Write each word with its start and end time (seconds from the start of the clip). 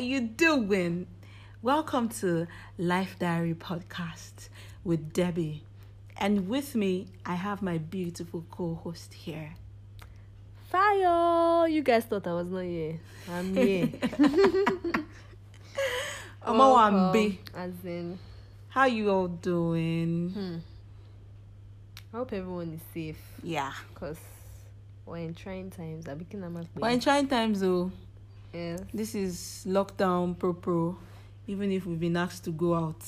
you 0.00 0.20
doing? 0.20 1.06
Welcome 1.62 2.08
to 2.20 2.46
Life 2.78 3.16
Diary 3.18 3.54
Podcast 3.54 4.48
with 4.82 5.12
Debbie. 5.12 5.62
And 6.16 6.48
with 6.48 6.74
me, 6.74 7.08
I 7.24 7.34
have 7.34 7.60
my 7.62 7.78
beautiful 7.78 8.44
co-host 8.50 9.12
here. 9.14 9.54
Fire! 10.70 11.68
You 11.68 11.82
guys 11.82 12.04
thought 12.04 12.26
I 12.26 12.32
was 12.32 12.48
not 12.48 12.60
here. 12.64 12.98
I'm 13.30 13.54
here. 13.54 13.86
Omo. 16.46 16.74
Wambe. 16.76 17.38
As 17.54 17.72
in, 17.84 18.18
How 18.68 18.86
you 18.86 19.10
all 19.10 19.28
doing? 19.28 20.30
hmm. 20.30 20.56
I 22.12 22.16
hope 22.16 22.32
everyone 22.32 22.72
is 22.72 22.80
safe 22.92 23.20
Yeah. 23.42 23.72
because 23.94 24.18
we're 25.06 25.18
in 25.18 25.34
trying 25.34 25.70
times. 25.70 26.08
I'm 26.08 26.26
We're 26.74 26.88
in 26.90 27.00
trying 27.00 27.28
times 27.28 27.60
though. 27.60 27.92
Yes. 28.52 28.80
This 28.92 29.14
is 29.14 29.64
lockdown 29.66 30.38
pro 30.38 30.52
pro. 30.52 30.98
Even 31.46 31.72
if 31.72 31.86
we've 31.86 32.00
been 32.00 32.16
asked 32.16 32.44
to 32.44 32.50
go 32.50 32.74
out, 32.74 33.02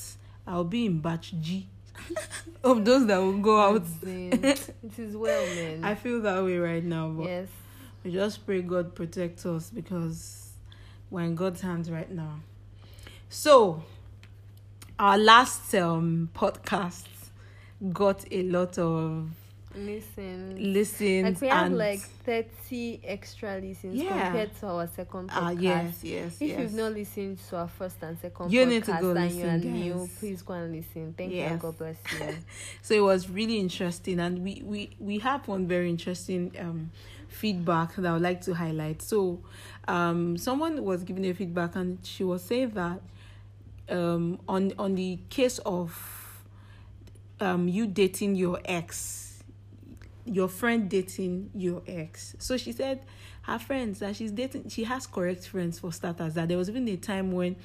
I'll 0.45 0.63
be 0.63 0.85
in 0.85 0.99
batch 0.99 1.33
G 1.41 1.67
of 2.63 2.83
those 2.83 3.05
that 3.07 3.17
will 3.17 3.39
go 3.39 3.59
out. 3.59 3.85
It 4.01 4.71
is 4.97 5.15
well, 5.15 5.55
man. 5.55 5.83
I 5.83 5.95
feel 5.95 6.21
that 6.21 6.43
way 6.43 6.57
right 6.57 6.83
now, 6.83 7.09
but 7.09 7.25
yes. 7.25 7.47
we 8.03 8.11
just 8.11 8.45
pray 8.45 8.61
God 8.61 8.95
protect 8.95 9.45
us 9.45 9.69
because 9.69 10.51
we're 11.09 11.21
in 11.21 11.35
God's 11.35 11.61
hands 11.61 11.91
right 11.91 12.09
now. 12.09 12.39
So, 13.29 13.83
our 14.99 15.17
last 15.17 15.73
um 15.75 16.29
podcast 16.33 17.07
got 17.91 18.25
a 18.31 18.43
lot 18.43 18.77
of 18.77 19.29
Listen. 19.75 20.71
listens 20.73 21.23
Like 21.25 21.41
we 21.41 21.47
have 21.47 21.71
like 21.71 21.99
30 21.99 23.01
extra 23.03 23.57
listens 23.59 23.95
Yeah. 23.95 24.09
compared 24.29 24.55
to 24.59 24.67
our 24.67 24.87
second 24.87 25.29
ah 25.33 25.49
podcast. 25.51 25.61
yes 25.61 26.03
yes 26.03 26.33
If 26.41 26.49
yes. 26.49 26.59
you've 26.59 26.73
not 26.73 26.91
listened 26.93 27.39
to 27.49 27.57
our 27.57 27.67
first 27.67 27.97
and 28.03 28.17
second 28.19 28.51
You 28.51 28.61
podcast 28.61 28.69
need 28.69 28.83
to 28.85 28.97
go 29.01 29.11
and 29.11 29.19
listen, 29.25 29.39
you 29.39 29.47
are 29.47 29.57
new, 29.97 30.09
please 30.19 30.41
go 30.43 30.53
and 30.53 30.71
listen. 30.75 31.13
Thank 31.17 31.31
you 31.31 31.37
Yes. 31.37 31.51
and 31.53 31.61
God 31.61 31.77
bless 31.77 31.97
you. 32.19 32.35
so 32.81 32.93
it 32.93 33.01
was 33.01 33.29
really 33.29 33.57
interesting 33.59 34.19
and 34.19 34.43
we 34.43 34.61
we 34.63 34.89
we 34.99 35.19
have 35.19 35.47
one 35.47 35.67
very 35.67 35.89
interesting 35.89 36.51
um 36.59 36.91
feedback 37.27 37.95
that 37.95 38.05
i 38.05 38.13
would 38.13 38.21
like 38.21 38.41
to 38.41 38.53
highlight 38.53 39.01
so 39.01 39.39
um 39.87 40.37
someone 40.37 40.83
was 40.83 41.03
giving 41.03 41.25
a 41.25 41.33
feedback 41.33 41.75
and 41.75 41.97
she 42.03 42.23
was 42.23 42.43
saying 42.43 42.69
that 42.69 43.01
um 43.89 44.39
on 44.47 44.71
on 44.77 44.93
the 44.93 45.17
case 45.31 45.57
of 45.65 45.97
um 47.39 47.67
you 47.67 47.87
dating 47.87 48.35
your 48.35 48.59
ex 48.65 49.32
your 50.25 50.47
friend 50.47 50.89
dating 50.89 51.49
your 51.53 51.81
ex. 51.87 52.35
So 52.39 52.57
she 52.57 52.71
said 52.71 53.01
her 53.43 53.59
friends 53.59 53.99
that 53.99 54.15
she's 54.15 54.31
dating 54.31 54.69
she 54.69 54.85
has 54.85 55.05
correct 55.05 55.47
friends 55.47 55.79
for 55.79 55.91
starters. 55.91 56.33
That 56.35 56.47
there 56.47 56.57
was 56.57 56.69
even 56.69 56.87
a 56.87 56.97
time 56.97 57.31
when 57.31 57.55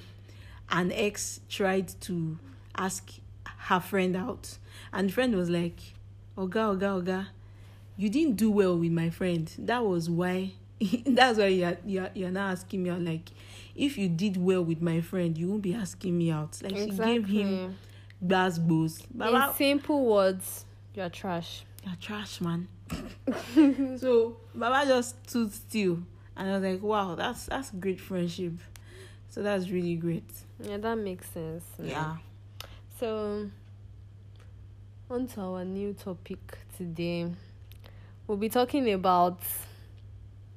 an 0.71 0.93
ex 0.93 1.41
tried 1.49 1.89
to 2.03 2.39
ask 2.77 3.11
her 3.45 3.81
friend 3.81 4.17
out. 4.17 4.59
And 4.93 5.13
friend 5.13 5.35
was 5.35 5.51
like 5.51 5.79
oga 6.37 6.77
oga 6.77 7.03
oga 7.03 7.27
you 7.97 8.09
didn't 8.09 8.37
do 8.37 8.51
well 8.51 8.79
with 8.79 8.93
my 8.93 9.11
friend. 9.11 9.53
That 9.59 9.85
was 9.85 10.09
why 10.09 10.53
that's 11.07 11.39
why 11.39 11.47
you're, 11.47 11.77
you're, 11.85 12.11
you're 12.15 12.31
not 12.31 12.53
asking 12.53 12.83
me 12.83 12.91
out. 12.91 13.01
Like 13.01 13.31
if 13.75 13.99
you 13.99 14.09
did 14.09 14.37
well 14.37 14.65
with 14.65 14.81
my 14.83 15.01
friend 15.01 15.37
you 15.37 15.49
won't 15.49 15.63
be 15.63 15.75
asking 15.75 16.17
me 16.17 16.31
out. 16.31 16.59
Like 16.63 16.77
she 16.77 16.91
gave 16.91 17.27
him 17.27 17.77
gbas 18.25 18.59
In 19.15 19.55
simple 19.55 20.05
words, 20.07 20.65
you're 20.95 21.09
trash. 21.09 21.65
You're 21.89 21.97
trash 22.01 22.41
man 22.41 22.69
so 23.99 24.37
baba 24.55 24.87
just 24.87 25.29
stood 25.29 25.53
still 25.53 25.99
and 26.37 26.49
i 26.51 26.53
was 26.59 26.63
like 26.63 26.83
wow 26.83 27.15
that's 27.15 27.47
that's 27.47 27.71
great 27.73 28.01
friendship 28.01 28.53
so 29.29 29.43
that's 29.43 29.69
really 29.71 29.95
great 29.97 30.25
Yeah, 30.61 30.79
that 30.79 30.97
makes 30.97 31.29
sense. 31.31 31.65
yeah 31.83 32.17
So, 32.99 33.49
on 35.11 35.27
to 35.29 35.41
our 35.41 35.65
new 35.65 35.93
topic 35.95 36.59
today. 36.77 37.31
We'll 38.27 38.39
be 38.39 38.49
talking 38.49 38.93
about 38.93 39.41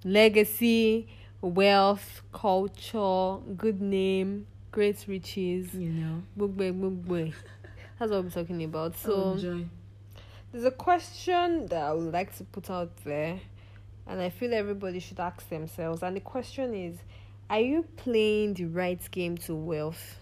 legacy, 0.03 1.07
wealth, 1.41 2.21
culture, 2.33 3.37
good 3.57 3.81
name, 3.81 4.47
great 4.71 5.05
riches. 5.07 5.73
you 5.73 5.89
know. 5.91 6.23
That's 7.99 8.11
what 8.11 8.23
we're 8.23 8.29
talking 8.31 8.63
about. 8.63 8.95
So, 8.97 9.13
oh, 9.13 9.33
enjoy 9.33 9.65
there's 10.51 10.65
a 10.65 10.71
question 10.71 11.67
that 11.67 11.83
I 11.83 11.93
would 11.93 12.11
like 12.11 12.35
to 12.37 12.43
put 12.43 12.69
out 12.69 12.95
there, 13.03 13.39
and 14.07 14.21
I 14.21 14.29
feel 14.29 14.53
everybody 14.53 14.99
should 14.99 15.19
ask 15.19 15.47
themselves. 15.49 16.03
And 16.03 16.15
the 16.15 16.21
question 16.21 16.73
is 16.73 16.97
Are 17.49 17.61
you 17.61 17.85
playing 17.97 18.55
the 18.55 18.65
right 18.65 18.99
game 19.11 19.37
to 19.39 19.55
wealth? 19.55 20.17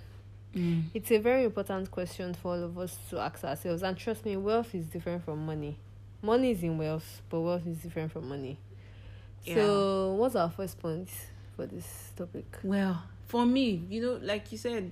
mm. 0.56 0.84
It's 0.94 1.12
a 1.12 1.18
very 1.18 1.46
important 1.46 1.90
question 1.92 2.34
for 2.34 2.56
all 2.56 2.64
of 2.64 2.78
us 2.78 2.98
to 3.10 3.20
ask 3.20 3.44
ourselves. 3.44 3.84
And 3.84 3.98
trust 3.98 4.26
me, 4.26 4.38
wealth 4.38 4.74
is 4.76 4.86
different 4.86 5.24
from 5.26 5.46
money. 5.46 5.78
Money 6.22 6.52
is 6.52 6.64
in 6.64 6.78
wealth, 6.78 7.22
but 7.30 7.40
wealth 7.40 7.66
is 7.66 7.78
different 7.78 8.12
from 8.12 8.28
money. 8.28 8.58
So, 9.46 10.14
what's 10.14 10.36
our 10.36 10.50
first 10.50 10.80
point 10.80 11.10
for 11.56 11.66
this 11.66 12.12
topic? 12.16 12.46
Well, 12.62 13.02
for 13.28 13.46
me, 13.46 13.86
you 13.90 14.02
know, 14.02 14.20
like 14.22 14.52
you 14.52 14.58
said, 14.58 14.92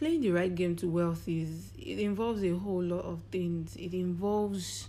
playing 0.00 0.22
the 0.22 0.30
right 0.30 0.54
game 0.54 0.74
to 0.74 0.88
wealth 0.88 1.28
is 1.28 1.72
it 1.78 1.98
involves 1.98 2.42
a 2.42 2.56
whole 2.56 2.82
lot 2.82 3.04
of 3.04 3.20
things. 3.30 3.76
It 3.76 3.92
involves 3.92 4.88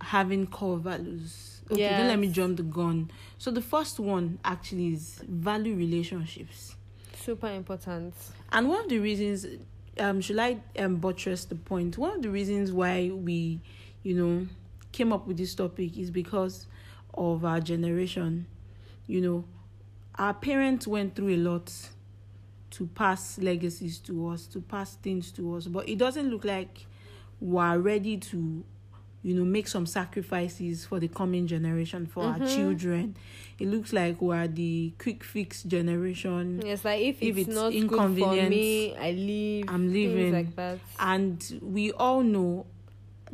having 0.00 0.46
core 0.46 0.78
values. 0.78 1.60
Okay, 1.70 1.86
don't 1.86 2.08
let 2.08 2.18
me 2.18 2.28
jump 2.28 2.56
the 2.56 2.62
gun. 2.62 3.10
So 3.36 3.50
the 3.50 3.60
first 3.60 4.00
one 4.00 4.38
actually 4.42 4.94
is 4.94 5.22
value 5.28 5.76
relationships. 5.76 6.76
Super 7.14 7.48
important. 7.48 8.14
And 8.50 8.70
one 8.70 8.84
of 8.84 8.88
the 8.88 9.00
reasons, 9.00 9.44
um, 9.98 10.22
should 10.22 10.38
I 10.38 10.60
um, 10.78 10.96
buttress 10.96 11.44
the 11.44 11.54
point? 11.54 11.98
One 11.98 12.16
of 12.16 12.22
the 12.22 12.30
reasons 12.30 12.72
why 12.72 13.10
we, 13.12 13.60
you 14.02 14.14
know, 14.14 14.46
came 14.92 15.12
up 15.12 15.26
with 15.26 15.36
this 15.36 15.54
topic 15.54 15.98
is 15.98 16.10
because 16.10 16.66
of 17.12 17.44
our 17.44 17.60
generation. 17.60 18.46
You 19.06 19.20
know, 19.20 19.44
our 20.14 20.32
parents 20.32 20.86
went 20.86 21.14
through 21.14 21.34
a 21.34 21.36
lot 21.36 21.70
to 22.70 22.86
pass 22.94 23.38
legacies 23.38 23.98
to 23.98 24.28
us, 24.28 24.46
to 24.46 24.60
pass 24.60 24.94
things 24.96 25.30
to 25.32 25.54
us, 25.56 25.66
but 25.66 25.88
it 25.88 25.98
doesn't 25.98 26.28
look 26.30 26.44
like 26.44 26.86
we're 27.40 27.78
ready 27.78 28.16
to 28.18 28.64
you 29.22 29.34
know 29.34 29.44
make 29.44 29.66
some 29.66 29.84
sacrifices 29.84 30.84
for 30.84 31.00
the 31.00 31.08
coming 31.08 31.46
generation 31.46 32.06
for 32.06 32.22
our 32.22 32.38
Mhm. 32.38 32.54
children 32.54 33.16
it 33.58 33.66
looks 33.66 33.92
like 33.92 34.20
we're 34.22 34.46
the 34.46 34.92
quick 34.96 35.24
fix 35.24 35.64
generation 35.64 36.62
Yes, 36.64 36.84
like 36.84 37.00
if, 37.00 37.20
If 37.20 37.36
it's, 37.36 37.48
it's 37.48 37.54
not 37.56 37.72
good 37.72 37.88
for 37.88 37.94
inconvenient, 37.96 38.50
me, 38.50 38.94
I 38.96 39.10
leave. 39.10 39.64
I'm 39.68 39.92
leaving. 39.92 40.32
like 40.32 40.54
that. 40.54 40.78
and 41.00 41.60
we 41.62 41.90
all 41.92 42.22
know 42.22 42.66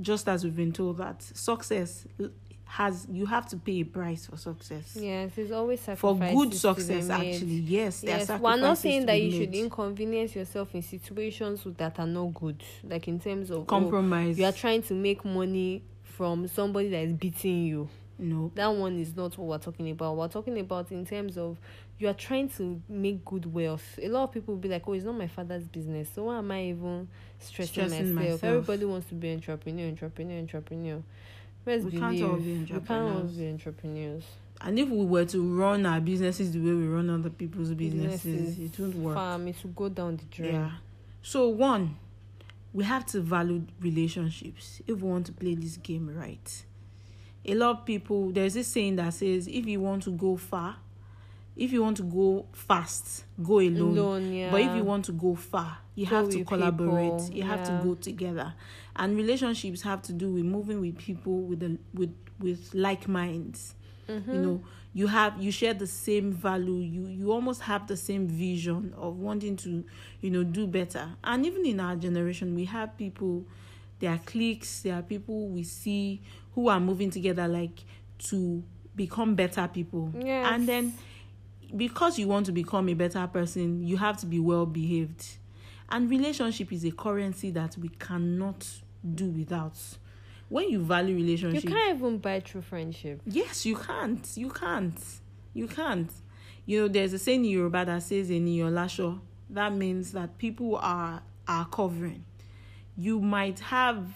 just 0.01 0.27
as 0.27 0.43
we've 0.43 0.56
been 0.56 0.72
told 0.72 0.97
that 0.97 1.22
success 1.22 2.06
has 2.77 3.07
you 3.12 3.25
have 3.27 3.47
to 3.49 3.57
pay 3.57 3.81
a 3.81 3.85
price 3.85 4.27
for 4.27 4.37
success 4.37 4.97
Yes, 5.01 5.31
it's 5.37 5.53
always 5.53 5.79
for 5.81 5.95
sacrifices 5.97 6.35
good 6.35 6.45
to 6.45 6.75
be 6.75 6.81
success 6.83 7.09
made. 7.09 7.35
actually 7.35 7.55
yes 7.61 8.03
Yes, 8.03 8.29
we're 8.41 8.57
not 8.57 8.79
saying 8.79 9.07
that 9.07 9.21
you 9.21 9.31
should 9.31 9.55
inconvenience 9.55 10.35
yourself 10.35 10.75
in 10.75 10.83
situations 10.83 11.63
that 11.77 11.99
are 12.01 12.07
not 12.07 12.34
good, 12.34 12.63
like 12.83 13.07
in 13.07 13.21
terms 13.21 13.51
of 13.51 13.59
oh, 13.59 13.65
compromise 13.65 14.39
you 14.39 14.45
are 14.45 14.53
trying 14.53 14.83
to 14.83 14.95
make 14.95 15.25
money 15.25 15.83
from 16.03 16.48
somebody 16.48 16.89
that 16.89 17.03
is 17.04 17.13
beating 17.13 17.65
you. 17.65 17.89
no 18.19 18.51
That 18.57 18.69
one 18.75 18.98
is 18.98 19.15
not 19.15 19.39
what 19.39 19.47
we're 19.48 19.59
talking 19.65 19.91
about. 19.91 20.16
We're 20.16 20.28
talking 20.28 20.59
about 20.59 20.91
in 20.91 21.04
terms 21.07 21.39
of 21.39 21.59
you 21.98 22.09
are 22.09 22.15
trying 22.15 22.48
to 22.51 22.81
make 22.89 23.25
good 23.25 23.53
wealth. 23.53 23.98
A 24.03 24.09
lot 24.09 24.25
of 24.25 24.33
people 24.33 24.54
will 24.54 24.60
be 24.60 24.69
like, 24.69 24.83
"Oh, 24.89 24.95
it's 24.95 25.04
not 25.04 25.16
my 25.16 25.28
father's 25.28 25.66
business, 25.69 26.09
so 26.13 26.25
why 26.25 26.39
am 26.39 26.51
I 26.51 26.65
even 26.65 27.07
stressing, 27.39 27.72
Stressing 27.89 28.15
myself? 28.15 28.43
myself. 28.43 28.45
Everybody 28.45 28.84
wants 28.84 29.09
to 29.10 29.15
be 29.15 29.33
entrepreneur, 29.33 29.87
entrepreneur, 29.89 30.39
entrepreneur. 30.39 31.03
Let's 31.66 31.84
We 31.84 31.91
believe 31.93 32.01
can't 32.21 32.22
all 32.31 32.37
be 32.37 32.53
we 32.59 32.66
can't 32.66 32.91
all 32.91 32.97
entrepreneurs. 33.09 33.33
be 33.37 33.49
entrepreneurs. 33.49 34.25
and 34.61 34.78
if 34.78 34.89
we 34.89 35.05
were 35.05 35.25
to 35.25 35.57
run 35.59 35.87
our 35.87 36.01
businesses 36.01 36.53
the 36.53 36.59
way 36.61 36.72
we 36.75 36.87
run 36.87 37.11
other 37.11 37.31
people's 37.31 37.71
businesses, 37.72 38.59
it 38.59 38.78
won't 38.78 38.95
work 38.97 39.15
Farm, 39.15 39.49
it 39.49 39.57
will 39.63 39.71
go 39.72 39.89
down 39.89 40.16
the 40.16 40.25
drain. 40.25 40.55
yeah 40.55 40.71
so 41.22 41.49
one 41.49 41.97
we 42.72 42.84
have 42.84 43.07
to 43.07 43.21
value 43.21 43.63
relationships 43.81 44.83
if 44.87 45.01
we 45.01 45.09
want 45.09 45.25
to 45.27 45.33
play 45.33 45.55
this 45.55 45.77
game 45.78 46.11
right 46.15 46.65
a 47.47 47.55
lot 47.55 47.78
of 47.81 47.84
people 47.87 48.31
there's 48.31 48.55
this 48.55 48.69
saying 48.69 48.97
that 48.97 49.13
says 49.15 49.47
if 49.49 49.67
you 49.67 49.81
want 49.81 50.03
to 50.03 50.10
go 50.10 50.37
far 50.37 50.77
if 51.56 51.72
you 51.72 51.83
want 51.83 51.97
to 51.97 52.03
go 52.03 52.47
fast 52.53 53.24
go 53.42 53.60
alone 53.60 53.97
Alone, 53.98 54.33
yeah. 54.33 54.51
But 54.51 54.60
if 54.62 54.77
you 54.77 54.84
want 54.84 55.04
to 55.06 55.12
go 55.12 55.34
far, 55.34 55.78
you 55.95 56.06
Go 56.06 56.16
have 56.16 56.28
to 56.30 56.45
collaborate. 56.45 57.12
people, 57.21 57.30
You 57.33 57.42
have 57.45 57.65
to 57.66 57.80
go 57.84 57.95
together. 57.95 58.54
And 58.97 59.16
relationships 59.16 59.83
have 59.83 60.03
to 60.03 60.12
do 60.12 60.30
with 60.33 60.45
moving 60.45 60.80
with 60.80 60.98
people 60.98 61.42
with 61.42 61.60
the 61.60 61.78
with 61.92 62.15
with 62.41 62.71
like 62.74 63.06
minds. 63.09 63.74
Mhm. 64.09 64.34
You 64.34 64.41
know, 64.41 64.60
you 64.92 65.06
have 65.06 65.41
you 65.42 65.51
share 65.53 65.74
the 65.74 65.86
same 65.86 66.33
value. 66.33 66.78
You 66.80 67.06
you 67.06 67.33
almost 67.33 67.62
have 67.62 67.86
the 67.86 67.97
same 67.97 68.27
vision 68.28 68.92
of 68.97 69.18
wanting 69.18 69.57
to, 69.59 69.84
you 70.21 70.30
know, 70.30 70.42
do 70.45 70.66
better. 70.66 71.09
And 71.22 71.47
even 71.47 71.65
in 71.65 71.80
our 71.80 71.97
generation, 71.97 72.54
we 72.54 72.65
have 72.66 72.97
people. 72.98 73.45
There 74.00 74.10
are 74.10 74.18
cliques. 74.18 74.83
There 74.83 74.95
are 74.95 75.03
people 75.03 75.48
we 75.48 75.62
see 75.62 76.21
who 76.54 76.68
are 76.68 76.80
moving 76.80 77.10
together, 77.10 77.47
like 77.48 77.84
to 78.30 78.62
become 78.97 79.34
better 79.34 79.66
people. 79.68 80.12
Yes. 80.18 80.47
And 80.53 80.68
then 80.68 80.92
because 81.77 82.19
you 82.19 82.28
want 82.28 82.47
to 82.47 82.53
become 82.53 82.89
a 82.89 82.95
better 82.95 83.27
person, 83.27 83.83
you 83.83 83.97
have 83.97 84.16
to 84.19 84.27
be 84.27 84.39
well 84.41 84.66
behaved. 84.66 85.37
And 85.89 86.09
relationship 86.11 86.72
is 86.72 86.84
a 86.84 86.91
currency 86.91 87.51
that 87.51 87.77
we 87.78 87.89
cannot 87.89 88.66
do 89.15 89.27
without. 89.27 89.78
When 90.49 90.69
you 90.71 90.81
value 90.81 91.15
relationship, 91.16 91.65
You 91.65 91.71
can't 91.71 91.97
even 91.97 92.19
buy 92.19 92.41
true 92.41 92.63
friendship. 92.63 93.21
Yes, 93.27 93.66
you 93.66 93.77
can't. 93.77 94.28
You 94.37 94.51
can't. 94.51 95.01
You 95.53 95.66
can't. 95.69 96.11
You 96.66 96.83
know, 96.83 96.89
there's 96.89 97.13
a 97.13 97.19
saying 97.19 97.45
in 97.45 97.51
Yoruba 97.51 97.84
that 97.84 98.03
says 98.03 98.31
in 98.31 98.47
your 98.47 98.71
lasho. 98.71 99.21
That 99.51 99.75
means 99.75 100.13
that 100.13 100.39
people 100.39 100.77
are 100.77 101.22
are 101.47 101.67
covering. 101.67 102.25
You 102.97 103.21
might 103.21 103.59
have 103.60 104.07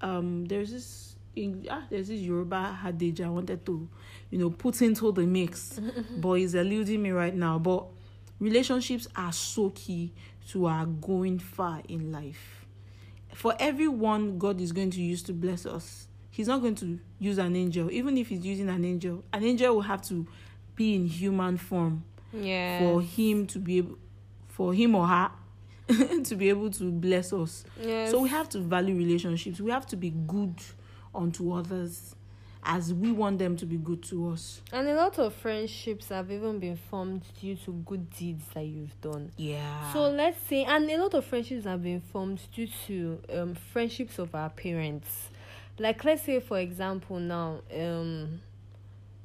um 0.00 0.44
there's 0.46 0.70
this 0.70 1.13
in, 1.36 1.66
ah, 1.70 1.84
there's 1.90 2.08
this 2.08 2.20
Yoruba 2.20 2.78
adage 2.84 3.20
I 3.20 3.28
wanted 3.28 3.64
to, 3.66 3.88
you 4.30 4.38
know, 4.38 4.50
put 4.50 4.80
into 4.82 5.10
the 5.12 5.22
mix, 5.26 5.80
but 6.16 6.32
it's 6.34 6.54
eluding 6.54 7.02
me 7.02 7.10
right 7.10 7.34
now. 7.34 7.58
But 7.58 7.86
relationships 8.40 9.08
are 9.16 9.32
so 9.32 9.70
key 9.70 10.12
to 10.48 10.66
our 10.66 10.86
going 10.86 11.38
far 11.38 11.82
in 11.88 12.12
life. 12.12 12.66
For 13.34 13.54
everyone 13.58 14.38
God 14.38 14.60
is 14.60 14.72
going 14.72 14.90
to 14.92 15.02
use 15.02 15.22
to 15.24 15.32
bless 15.32 15.66
us, 15.66 16.08
He's 16.30 16.48
not 16.48 16.60
going 16.60 16.74
to 16.76 16.98
use 17.20 17.38
an 17.38 17.54
angel. 17.54 17.90
Even 17.90 18.18
if 18.18 18.28
He's 18.28 18.44
using 18.44 18.68
an 18.68 18.84
angel, 18.84 19.24
an 19.32 19.44
angel 19.44 19.74
will 19.74 19.82
have 19.82 20.02
to 20.08 20.26
be 20.74 20.94
in 20.96 21.06
human 21.06 21.56
form 21.56 22.04
Yeah. 22.32 22.80
for 22.80 23.00
him 23.00 23.46
to 23.46 23.58
be 23.60 23.78
able, 23.78 23.96
for 24.48 24.74
him 24.74 24.96
or 24.96 25.06
her 25.06 25.30
to 26.24 26.34
be 26.34 26.48
able 26.48 26.70
to 26.70 26.90
bless 26.90 27.32
us. 27.32 27.64
Yes. 27.80 28.10
So 28.10 28.20
we 28.20 28.28
have 28.30 28.48
to 28.50 28.58
value 28.58 28.96
relationships. 28.96 29.60
We 29.60 29.70
have 29.70 29.86
to 29.86 29.96
be 29.96 30.10
good 30.10 30.54
unto 31.14 31.52
others 31.52 32.14
as 32.66 32.94
we 32.94 33.12
want 33.12 33.38
them 33.38 33.56
to 33.56 33.66
be 33.66 33.76
good 33.76 34.02
to 34.04 34.30
us. 34.30 34.62
And 34.72 34.88
a 34.88 34.94
lot 34.94 35.18
of 35.18 35.34
friendships 35.34 36.08
have 36.08 36.30
even 36.30 36.58
been 36.58 36.76
formed 36.76 37.22
due 37.40 37.56
to 37.56 37.72
good 37.84 38.10
deeds 38.10 38.44
that 38.54 38.64
you've 38.64 38.98
done. 39.00 39.32
Yeah. 39.36 39.92
So 39.92 40.08
let's 40.08 40.38
say, 40.48 40.64
and 40.64 40.88
a 40.90 40.96
lot 40.96 41.14
of 41.14 41.24
friendships 41.24 41.64
have 41.64 41.82
been 41.82 42.00
formed 42.00 42.40
due 42.54 42.68
to 42.86 43.20
um, 43.32 43.54
friendships 43.54 44.18
of 44.18 44.34
our 44.34 44.50
parents. 44.50 45.28
Like, 45.78 46.04
let's 46.04 46.22
say, 46.22 46.40
for 46.40 46.58
example, 46.58 47.18
now, 47.18 47.60
um, 47.76 48.40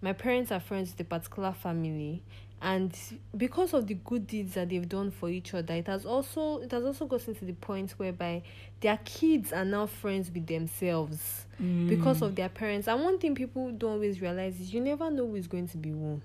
my 0.02 0.14
parents 0.14 0.52
are 0.52 0.60
friends 0.60 0.92
with 0.92 1.02
a 1.02 1.10
particular 1.10 1.54
family, 1.54 2.24
and 2.62 2.94
because 3.38 3.74
of 3.74 3.88
the 3.88 3.94
good 3.94 4.28
deeds 4.28 4.56
that 4.56 4.70
they've 4.70 4.88
done 4.88 5.12
for 5.12 5.30
each 5.30 5.54
other, 5.54 5.74
it 5.76 5.88
has 5.88 6.06
also 6.06 6.58
it 6.60 6.72
has 6.72 6.84
also 6.84 7.06
gotten 7.06 7.34
to 7.36 7.46
the 7.46 7.54
point 7.54 7.92
whereby 7.98 8.44
their 8.82 9.00
kids 9.06 9.54
are 9.54 9.66
now 9.66 9.86
friends 9.86 10.30
with 10.34 10.46
themselves 10.48 11.46
because 11.88 12.22
of 12.22 12.36
their 12.36 12.50
parents. 12.50 12.88
And 12.88 13.02
one 13.04 13.18
thing 13.18 13.36
people 13.36 13.72
don't 13.72 13.92
always 13.94 14.22
realize 14.22 14.60
is 14.60 14.74
you 14.74 14.82
never 14.82 15.10
know 15.10 15.28
who 15.28 15.36
is 15.36 15.48
going 15.48 15.68
to 15.70 15.78
be 15.78 15.90
who. 15.90 16.22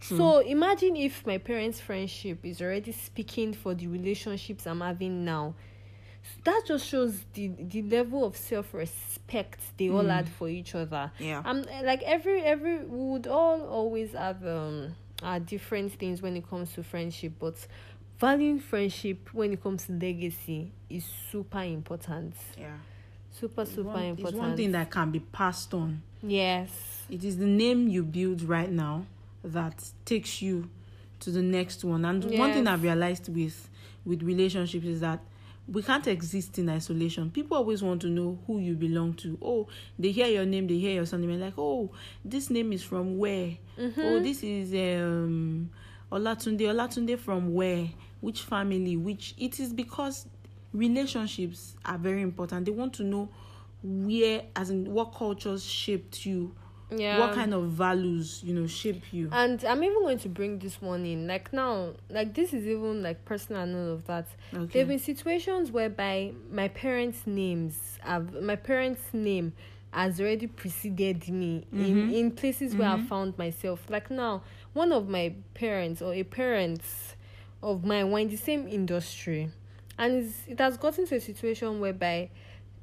True. 0.00 0.16
So 0.18 0.38
imagine 0.40 0.96
if 0.96 1.26
my 1.26 1.38
parents' 1.38 1.80
friendship 1.80 2.38
is 2.44 2.60
already 2.60 2.92
speaking 2.92 3.52
for 3.54 3.74
the 3.74 3.86
relationships 3.86 4.66
I'm 4.66 4.80
having 4.80 5.24
now. 5.24 5.54
So 6.22 6.40
that 6.44 6.62
just 6.66 6.86
shows 6.86 7.24
the 7.34 7.48
the 7.58 7.82
level 7.82 8.24
of 8.24 8.36
self 8.36 8.74
respect 8.74 9.60
they 9.78 9.88
all 9.90 10.02
Mm. 10.04 10.10
had 10.10 10.28
for 10.28 10.48
each 10.48 10.74
other. 10.74 11.12
yeah. 11.18 11.42
Um, 11.44 11.64
like 11.84 12.02
every 12.02 12.42
every 12.42 12.78
we 12.84 13.04
would 13.12 13.26
all 13.26 13.62
always 13.66 14.12
have 14.12 14.44
um 14.46 14.94
uh, 15.22 15.38
different 15.38 15.92
things 15.92 16.22
when 16.22 16.36
it 16.36 16.48
comes 16.48 16.72
to 16.74 16.82
friendship, 16.82 17.32
but 17.38 17.54
valuing 18.18 18.58
friendship 18.60 19.28
when 19.32 19.52
it 19.52 19.62
comes 19.62 19.86
to 19.86 19.92
legacy 19.92 20.72
is 20.88 21.04
super 21.30 21.62
important. 21.62 22.34
yeah. 22.58 22.76
Super 23.32 23.62
It's 23.62 23.70
super 23.72 23.88
one, 23.90 24.02
important. 24.04 24.28
It's 24.28 24.38
one 24.38 24.56
thing 24.56 24.72
that 24.72 24.90
can 24.90 25.10
be 25.10 25.20
passed 25.20 25.74
on. 25.74 26.02
yes. 26.22 26.70
It 27.10 27.22
is 27.22 27.36
the 27.36 27.46
name 27.46 27.86
you 27.86 28.02
build 28.02 28.42
right 28.42 28.70
now 28.70 29.04
that 29.44 29.90
takes 30.04 30.40
you 30.42 30.68
to 31.20 31.30
the 31.30 31.42
next 31.42 31.84
one. 31.84 32.04
And 32.04 32.24
one 32.38 32.52
thing 32.52 32.66
I've 32.66 32.82
realized 32.82 33.28
with 33.28 33.68
with 34.04 34.22
relationships 34.22 34.86
is 34.86 35.00
that 35.00 35.20
we 35.68 35.82
can't 35.82 36.06
exist 36.06 36.58
in 36.58 36.68
isolation. 36.68 37.30
People 37.30 37.56
always 37.56 37.82
want 37.82 38.00
to 38.02 38.08
know 38.08 38.38
who 38.46 38.58
you 38.58 38.74
belong 38.74 39.14
to. 39.14 39.36
Oh, 39.42 39.68
they 39.98 40.12
hear 40.12 40.28
your 40.28 40.46
name, 40.46 40.66
they 40.66 40.78
hear 40.78 40.94
your 40.94 41.06
surname, 41.06 41.40
like, 41.40 41.54
oh, 41.58 41.90
this 42.24 42.50
name 42.50 42.72
is 42.72 42.82
from 42.82 43.18
where? 43.18 43.56
Mm-hmm. 43.78 44.00
Oh, 44.00 44.20
this 44.20 44.42
is 44.42 44.72
um 44.72 45.70
Olatunde. 46.12 46.60
Olatunde 46.60 47.18
from 47.18 47.52
where? 47.52 47.88
Which 48.20 48.42
family? 48.42 48.96
Which? 48.96 49.34
It 49.38 49.58
is 49.58 49.72
because 49.72 50.26
relationships 50.72 51.74
are 51.84 51.98
very 51.98 52.22
important. 52.22 52.66
They 52.66 52.72
want 52.72 52.94
to 52.94 53.02
know 53.04 53.28
where, 53.82 54.42
as 54.54 54.70
in 54.70 54.92
what 54.92 55.14
cultures 55.14 55.64
shaped 55.64 56.24
you, 56.24 56.54
Yeah. 56.90 57.18
what 57.18 57.34
kind 57.34 57.52
of 57.52 57.64
values 57.64 58.42
you 58.44 58.54
know 58.54 58.66
shape 58.66 59.12
you. 59.12 59.28
And 59.32 59.64
I'm 59.64 59.82
even 59.82 60.00
going 60.02 60.18
to 60.20 60.28
bring 60.28 60.58
this 60.60 60.80
one 60.80 61.04
in. 61.04 61.26
Like 61.26 61.52
now, 61.52 61.94
like 62.08 62.34
this 62.34 62.52
is 62.52 62.64
even 62.66 63.02
like 63.02 63.24
personal 63.24 63.62
and 63.62 63.74
all 63.76 63.92
of 63.94 64.06
that. 64.06 64.26
okay. 64.54 64.66
there 64.72 64.82
have 64.82 64.88
been 64.88 64.98
situations 64.98 65.72
whereby 65.72 66.32
my 66.50 66.68
parents' 66.68 67.26
names 67.26 67.98
have 68.00 68.32
my 68.40 68.56
parents' 68.56 69.12
name 69.12 69.52
has 69.92 70.20
already 70.20 70.46
preceded 70.46 71.26
me 71.28 71.64
in, 71.72 71.78
Mhm. 72.08 72.12
in 72.12 72.30
places 72.30 72.76
where 72.76 72.88
I 72.88 72.96
Mhm. 72.98 73.08
found 73.08 73.38
myself. 73.38 73.88
Like 73.88 74.10
now, 74.10 74.42
one 74.74 74.92
of 74.92 75.08
my 75.08 75.32
parents 75.54 76.02
or 76.02 76.12
a 76.14 76.22
parents 76.22 77.16
of 77.62 77.84
mine 77.84 78.10
were 78.10 78.18
in 78.20 78.28
the 78.28 78.36
same 78.36 78.68
industry. 78.68 79.50
And 79.98 80.32
it 80.46 80.58
has 80.60 80.76
gotten 80.76 81.06
to 81.06 81.16
a 81.16 81.20
situation 81.20 81.80
whereby 81.80 82.28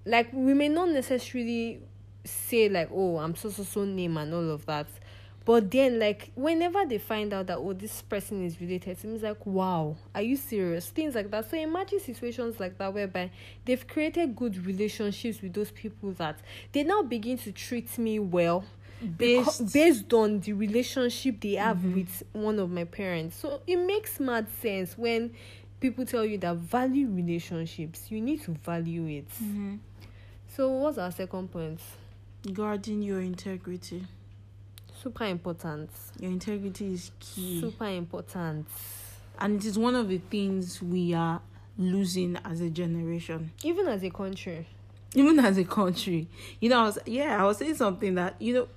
like 0.05 0.33
we 0.33 0.53
may 0.53 0.67
not 0.67 0.89
necessarily 0.89 1.79
say 2.23 2.69
like 2.69 2.89
oh 2.93 3.17
i'm 3.17 3.35
so 3.35 3.49
so 3.49 3.63
so 3.63 3.83
name 3.85 4.17
and 4.17 4.33
all 4.33 4.49
of 4.49 4.65
that. 4.65 4.87
But 5.45 5.71
then 5.71 5.99
like 5.99 6.31
whenever 6.35 6.85
they 6.85 6.99
find 6.99 7.33
out 7.33 7.47
that 7.47 7.57
oh 7.57 7.73
this 7.73 8.01
person 8.01 8.45
is 8.45 8.61
related 8.61 8.97
to 8.99 9.07
me 9.07 9.15
it's 9.15 9.23
like 9.23 9.45
wow 9.45 9.97
are 10.15 10.21
you 10.21 10.37
serious? 10.37 10.87
Things 10.89 11.15
like 11.15 11.29
that. 11.31 11.49
So 11.51 11.57
imagine 11.57 11.99
situations 11.99 12.61
like 12.61 12.77
that 12.77 12.93
whereby 12.93 13.29
they've 13.65 13.85
created 13.85 14.37
good 14.37 14.65
relationships 14.65 15.41
with 15.41 15.51
those 15.53 15.69
people 15.71 16.11
that 16.13 16.39
they 16.71 16.83
now 16.83 17.01
begin 17.01 17.37
to 17.39 17.51
treat 17.51 17.97
me 17.97 18.19
well 18.19 18.63
Based, 19.17 19.59
based. 19.59 19.73
based 19.73 20.13
on 20.13 20.39
the 20.39 20.53
relationship 20.53 21.41
they 21.41 21.55
have 21.55 21.75
Mhm. 21.79 21.93
with 21.95 22.23
one 22.31 22.57
of 22.57 22.71
my 22.71 22.85
parents. 22.85 23.35
So 23.35 23.59
it 23.67 23.75
makes 23.75 24.21
mad 24.21 24.47
sense 24.61 24.97
when 24.97 25.31
people 25.81 26.05
tell 26.05 26.23
you 26.23 26.37
that 26.37 26.55
value 26.55 27.09
relationships 27.09 28.09
you 28.09 28.21
need 28.21 28.41
to 28.43 28.51
value 28.51 29.07
it. 29.07 29.27
Mhm. 29.43 29.79
so 30.47 30.69
what's 30.71 30.97
our 30.97 31.11
second 31.11 31.51
point 31.51 31.81
guarding 32.51 33.01
your 33.01 33.21
integrity. 33.21 34.05
super 35.01 35.25
important. 35.25 35.89
Your 36.19 36.31
integrity 36.31 36.93
is 36.93 37.11
key, 37.19 37.59
super 37.61 37.87
important. 37.87 38.67
And 39.39 39.59
it 39.59 39.65
is 39.65 39.77
one 39.77 39.95
of 39.95 40.07
the 40.09 40.17
things 40.17 40.81
we 40.81 41.13
are 41.13 41.41
losing 41.77 42.37
as 42.45 42.61
a 42.61 42.69
generation. 42.69 43.51
even 43.63 43.87
as 43.87 44.03
a 44.03 44.09
country. 44.09 44.65
Even 45.15 45.39
as 45.39 45.57
a 45.57 45.63
country. 45.63 46.27
You 46.59 46.69
know 46.69 46.79
i 46.81 46.83
was 46.83 46.99
yeah 47.05 47.41
i 47.41 47.45
was 47.45 47.57
saying 47.57 47.75
something 47.75 48.15
that 48.15 48.35
you 48.39 48.53
know 48.53 48.67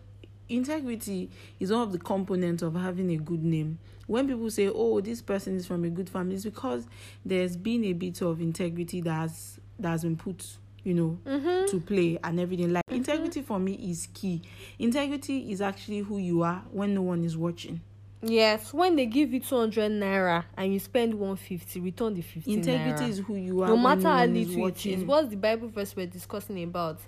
integrity 0.49 1.29
is 1.61 1.73
one 1.73 1.83
of 1.83 1.93
the 1.93 1.99
components 1.99 2.63
of 2.63 2.75
having 2.75 3.11
a 3.11 3.17
good 3.17 3.43
name. 3.45 3.79
When 4.07 4.27
people 4.29 4.51
say 4.51 4.69
oh 4.69 5.01
this 5.01 5.21
person 5.23 5.57
is 5.57 5.67
from 5.67 5.85
a 5.85 5.91
good 5.91 6.09
family 6.09 6.35
it's 6.37 6.45
because 6.45 6.87
there's 7.25 7.57
been 7.57 7.85
a 7.85 7.93
bit 7.93 8.21
of 8.23 8.41
integrity 8.41 9.01
that 9.03 9.13
has 9.13 9.61
that 9.79 9.91
has 9.91 10.03
been 10.03 10.17
put 10.17 10.45
you 10.87 10.95
know 10.95 11.19
mm-hmm. 11.27 11.67
to 11.67 11.81
play 11.81 12.19
and 12.23 12.39
everything. 12.39 12.73
Like 12.73 12.85
integrity 12.89 13.43
for 13.43 13.59
me 13.59 13.73
is 13.73 14.09
key. 14.15 14.41
Integrity 14.79 15.51
is 15.51 15.61
actually 15.61 15.99
who 15.99 16.19
you 16.19 16.43
are 16.43 16.63
when 16.71 16.95
no 16.95 17.03
one 17.03 17.25
is 17.25 17.37
watching. 17.37 17.81
Yes 18.23 18.73
when 18.73 18.97
they 18.97 19.07
give 19.07 19.33
you 19.33 19.41
200 19.41 19.91
naira 19.93 20.45
and 20.57 20.73
you 20.73 20.79
spend 20.79 21.15
150 21.15 21.81
return 21.81 22.15
the 22.15 22.23
50 22.23 22.53
integrity 22.53 23.05
naira. 23.05 23.09
is 23.09 23.19
who 23.19 23.35
you 23.35 23.63
are 23.63 23.69
no 23.69 23.77
matter 23.77 24.09
how 24.09 24.25
little 24.25 24.67
it 24.67 24.87
is 24.87 25.05
what's 25.05 25.29
the 25.29 25.37
bible 25.37 25.69
verse 25.69 25.95
we're 25.95 26.07
discussing 26.07 26.63
about? 26.63 26.99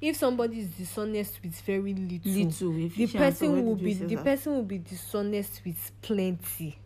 If 0.00 0.16
somebody 0.16 0.60
is 0.60 0.68
dishonest 0.68 1.40
with 1.42 1.60
very 1.60 1.92
little, 1.92 2.32
little 2.32 2.72
the 2.88 3.06
person 3.06 3.66
will 3.66 3.76
be 3.76 3.94
the 3.94 4.16
person 4.16 4.54
will 4.54 4.62
be 4.64 4.78
dishonest 4.78 5.60
with 5.64 5.92
plenty 6.02 6.78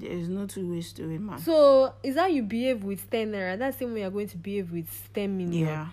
there 0.00 0.10
is 0.10 0.28
no 0.28 0.46
two 0.46 0.72
ways 0.72 0.92
to 0.92 1.08
it 1.10 1.20
man 1.20 1.38
so 1.38 1.92
is 2.02 2.16
how 2.16 2.26
you 2.26 2.42
behave 2.42 2.82
with 2.84 3.08
10 3.10 3.32
naira 3.32 3.58
that's 3.58 3.76
the 3.76 3.84
same 3.84 3.94
way 3.94 4.00
you're 4.00 4.10
going 4.10 4.28
to 4.28 4.36
behave 4.36 4.72
with 4.72 5.08
10 5.14 5.36
million 5.36 5.66
Yeah. 5.66 5.86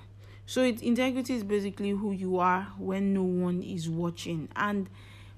So 0.49 0.63
it, 0.63 0.81
integrity 0.81 1.33
is 1.33 1.43
basically 1.43 1.89
who 1.89 2.13
you 2.13 2.39
are 2.39 2.67
when 2.77 3.13
no 3.13 3.23
one 3.23 3.61
is 3.61 3.89
watching. 3.89 4.47
And 4.55 4.89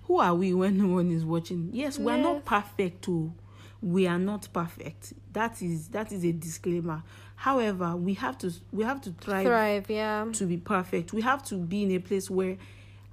who 0.04 0.20
are 0.20 0.36
we 0.36 0.54
when 0.54 0.78
no 0.78 0.88
one 0.88 1.10
is 1.10 1.26
watching? 1.26 1.72
Yes, 1.74 1.98
we 1.98 2.12
are 2.14 2.18
not 2.18 2.46
perfect 2.46 3.06
too. 3.06 3.34
We 3.82 4.06
are 4.06 4.20
not 4.20 4.48
perfect. 4.54 5.14
That 5.34 5.64
is 5.64 5.88
that 5.90 6.12
is 6.12 6.24
a 6.24 6.32
disclaimer. 6.32 7.02
However, 7.38 7.96
we 7.96 8.14
have 8.16 8.38
to 8.40 8.54
we 8.72 8.84
have 8.84 9.02
to 9.02 9.12
try 9.14 9.44
thrive 9.44 9.90
yeah 9.90 10.26
to 10.34 10.46
be 10.46 10.58
perfect. 10.58 11.12
We 11.12 11.24
have 11.24 11.44
to 11.46 11.56
be 11.56 11.82
in 11.82 11.92
a 11.92 12.00
place 12.00 12.30
where 12.30 12.58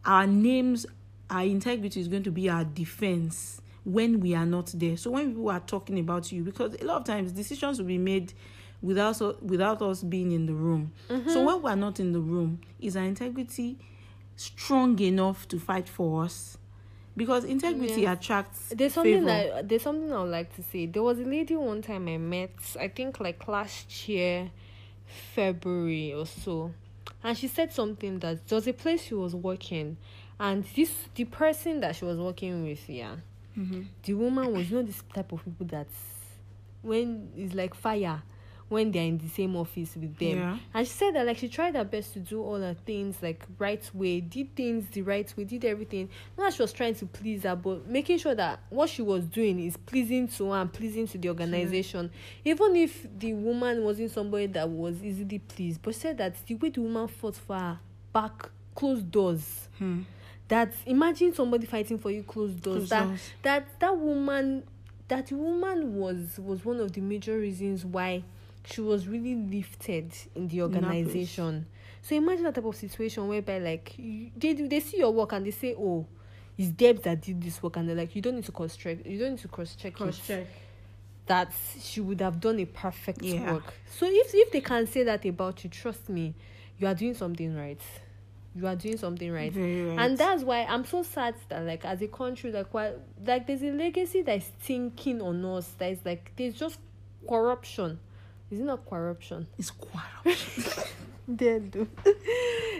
our 0.04 0.26
names, 0.26 0.84
our 1.30 1.44
integrity 1.44 1.98
is 1.98 2.08
going 2.08 2.24
to 2.24 2.30
be 2.30 2.50
our 2.50 2.64
defense 2.64 3.62
when 3.86 4.20
we 4.20 4.34
are 4.34 4.44
not 4.44 4.66
there. 4.74 4.96
So 4.96 5.12
when 5.12 5.28
people 5.30 5.48
are 5.48 5.60
talking 5.60 5.98
about 5.98 6.32
you, 6.32 6.42
because 6.42 6.74
a 6.80 6.84
lot 6.84 6.96
of 6.98 7.04
times 7.04 7.30
decisions 7.32 7.78
will 7.78 7.86
be 7.86 7.98
made 7.98 8.32
without 8.82 9.22
us, 9.22 9.36
without 9.40 9.80
us 9.80 10.02
being 10.02 10.32
in 10.32 10.44
the 10.46 10.54
room. 10.54 10.92
Mm-hmm. 11.08 11.30
So 11.30 11.44
when 11.44 11.62
we 11.62 11.70
are 11.70 11.76
not 11.76 12.00
in 12.00 12.12
the 12.12 12.20
room, 12.20 12.60
is 12.80 12.96
our 12.96 13.04
integrity 13.04 13.78
strong 14.34 14.98
enough 14.98 15.48
to 15.48 15.58
fight 15.58 15.88
for 15.88 16.24
us? 16.24 16.58
because 17.16 17.44
integrity 17.44 18.02
Yes. 18.02 18.18
attracts 18.18 18.68
There's 18.76 18.92
something 18.92 19.24
favor. 19.24 19.26
that 19.54 19.68
there's 19.70 19.80
something 19.80 20.12
I 20.12 20.20
would 20.20 20.30
like 20.30 20.54
to 20.56 20.62
say. 20.62 20.84
There 20.84 21.02
was 21.02 21.18
a 21.18 21.24
lady 21.24 21.56
one 21.56 21.80
time 21.80 22.08
I 22.08 22.18
met, 22.18 22.50
I 22.78 22.88
think 22.88 23.20
like 23.20 23.48
last 23.48 24.06
year, 24.06 24.50
February 25.34 26.12
or 26.12 26.26
so, 26.26 26.72
and 27.24 27.36
she 27.36 27.48
said 27.48 27.72
something 27.72 28.18
that 28.18 28.46
there 28.48 28.56
was 28.56 28.66
a 28.68 28.74
place 28.74 29.04
she 29.04 29.14
was 29.14 29.34
working, 29.34 29.96
and 30.38 30.64
this 30.76 30.92
the 31.14 31.24
person 31.24 31.80
that 31.80 31.96
she 31.96 32.04
was 32.04 32.18
working 32.18 32.62
with, 32.64 32.86
yeah, 32.88 33.16
Mhm. 33.56 33.86
the 34.02 34.14
woman 34.14 34.52
was 34.52 34.70
know 34.70 34.82
this 34.82 35.02
type 35.14 35.32
of 35.32 35.44
people 35.44 35.66
that 35.66 35.86
when 36.82 37.28
it's 37.36 37.54
like 37.54 37.74
fire 37.74 38.22
when 38.68 38.90
they're 38.90 39.04
in 39.04 39.16
the 39.18 39.28
same 39.28 39.54
office 39.54 39.94
with 39.94 40.16
them 40.18 40.38
Yeah. 40.38 40.58
and 40.74 40.84
she 40.86 40.92
said 40.92 41.14
that 41.14 41.24
like 41.24 41.38
she 41.38 41.48
tried 41.48 41.76
her 41.76 41.84
best 41.84 42.12
to 42.14 42.18
do 42.20 42.42
all 42.42 42.58
her 42.60 42.74
things 42.84 43.16
like 43.22 43.44
right 43.58 43.88
way 43.94 44.20
did 44.20 44.56
things 44.56 44.88
the 44.88 45.02
right 45.02 45.32
way 45.36 45.44
did 45.44 45.64
everything 45.64 46.08
not 46.36 46.46
that 46.50 46.54
she 46.54 46.62
was 46.62 46.72
trying 46.72 46.96
to 46.96 47.06
please 47.06 47.44
her 47.44 47.54
but 47.54 47.86
making 47.86 48.18
sure 48.18 48.34
that 48.34 48.58
what 48.70 48.90
she 48.90 49.02
was 49.02 49.24
doing 49.26 49.60
is 49.60 49.76
pleasing 49.76 50.26
to 50.26 50.50
her 50.50 50.60
and 50.62 50.72
pleasing 50.72 51.06
to 51.06 51.16
the 51.16 51.28
organization 51.28 52.10
even 52.44 52.74
if 52.74 53.06
the 53.20 53.32
woman 53.34 53.84
wasn't 53.84 54.10
somebody 54.10 54.46
that 54.46 54.68
was 54.68 55.00
easily 55.00 55.38
pleased 55.38 55.80
but 55.80 55.94
said 55.94 56.18
that 56.18 56.34
the 56.46 56.56
way 56.56 56.68
the 56.68 56.80
woman 56.80 57.06
fought 57.06 57.36
for 57.36 57.56
her 57.56 57.78
back 58.12 58.50
closed 58.74 59.08
doors 59.12 59.68
Hmm. 59.78 60.00
That 60.48 60.72
imagine 60.86 61.34
somebody 61.34 61.66
fighting 61.66 61.98
for 61.98 62.10
you 62.10 62.22
close 62.22 62.52
doors 62.52 62.76
Closed 62.76 62.90
that 62.90 63.06
doors. 63.08 63.30
that 63.42 63.80
that 63.80 63.96
woman 63.96 64.62
that 65.08 65.30
woman 65.32 65.94
was 65.96 66.38
was 66.38 66.64
one 66.64 66.80
of 66.80 66.92
the 66.92 67.00
major 67.00 67.38
reasons 67.38 67.84
why 67.84 68.22
she 68.64 68.80
was 68.80 69.06
really 69.08 69.34
lifted 69.34 70.12
in 70.34 70.48
the 70.48 70.62
organization 70.62 71.66
so 72.02 72.14
imagine 72.14 72.44
that 72.44 72.54
type 72.54 72.64
of 72.64 72.76
situation 72.76 73.26
whereby 73.28 73.58
like 73.58 73.94
you, 73.98 74.30
they 74.36 74.54
do 74.54 74.68
they 74.68 74.80
see 74.80 74.98
your 74.98 75.12
work 75.12 75.32
and 75.32 75.46
they 75.46 75.50
say 75.50 75.74
oh 75.78 76.06
it's 76.58 76.68
debs 76.70 77.02
that 77.02 77.20
did 77.20 77.40
this 77.42 77.62
work 77.62 77.76
and 77.76 77.88
they're 77.88 77.96
like 77.96 78.14
you 78.16 78.22
don't 78.22 78.34
need 78.36 78.44
to 78.44 78.52
cross 78.52 78.76
check 78.76 79.04
you 79.04 79.18
don't 79.18 79.30
need 79.32 79.38
to 79.40 79.48
cross 79.48 79.74
check 79.76 79.94
Cross 79.94 80.26
check. 80.26 80.46
that 81.26 81.52
she 81.80 82.00
would 82.00 82.20
have 82.20 82.40
done 82.40 82.58
a 82.60 82.64
perfect 82.64 83.22
Yeah. 83.22 83.52
work 83.52 83.74
so 83.98 84.06
if 84.08 84.30
if 84.32 84.52
they 84.52 84.60
can 84.60 84.86
say 84.86 85.02
that 85.04 85.24
about 85.24 85.62
you 85.64 85.70
trust 85.70 86.08
me 86.08 86.34
you 86.78 86.86
are 86.86 86.94
doing 86.94 87.14
something 87.14 87.54
right 87.56 87.80
you 88.56 88.66
are 88.66 88.76
doing 88.76 88.96
something 88.96 89.30
right 89.30 89.54
right. 89.54 89.98
and 89.98 90.16
that's 90.16 90.42
why 90.42 90.64
i'm 90.64 90.84
so 90.84 91.02
sad 91.02 91.34
that 91.48 91.64
like 91.64 91.84
as 91.84 92.00
a 92.00 92.08
country 92.08 92.50
like 92.50 92.72
why 92.72 92.92
like 93.24 93.46
there's 93.46 93.62
a 93.62 93.70
legacy 93.70 94.22
that 94.22 94.38
is 94.38 94.50
thinking 94.60 95.20
on 95.20 95.44
us 95.44 95.68
that 95.78 95.92
is 95.92 95.98
like 96.04 96.32
there's 96.36 96.54
just 96.54 96.78
corruption 97.28 97.98
is 98.50 98.60
it 98.60 98.64
not 98.64 98.88
corruption 98.88 99.46
it's 99.58 99.70
corruption. 99.70 100.84
do 101.36 101.88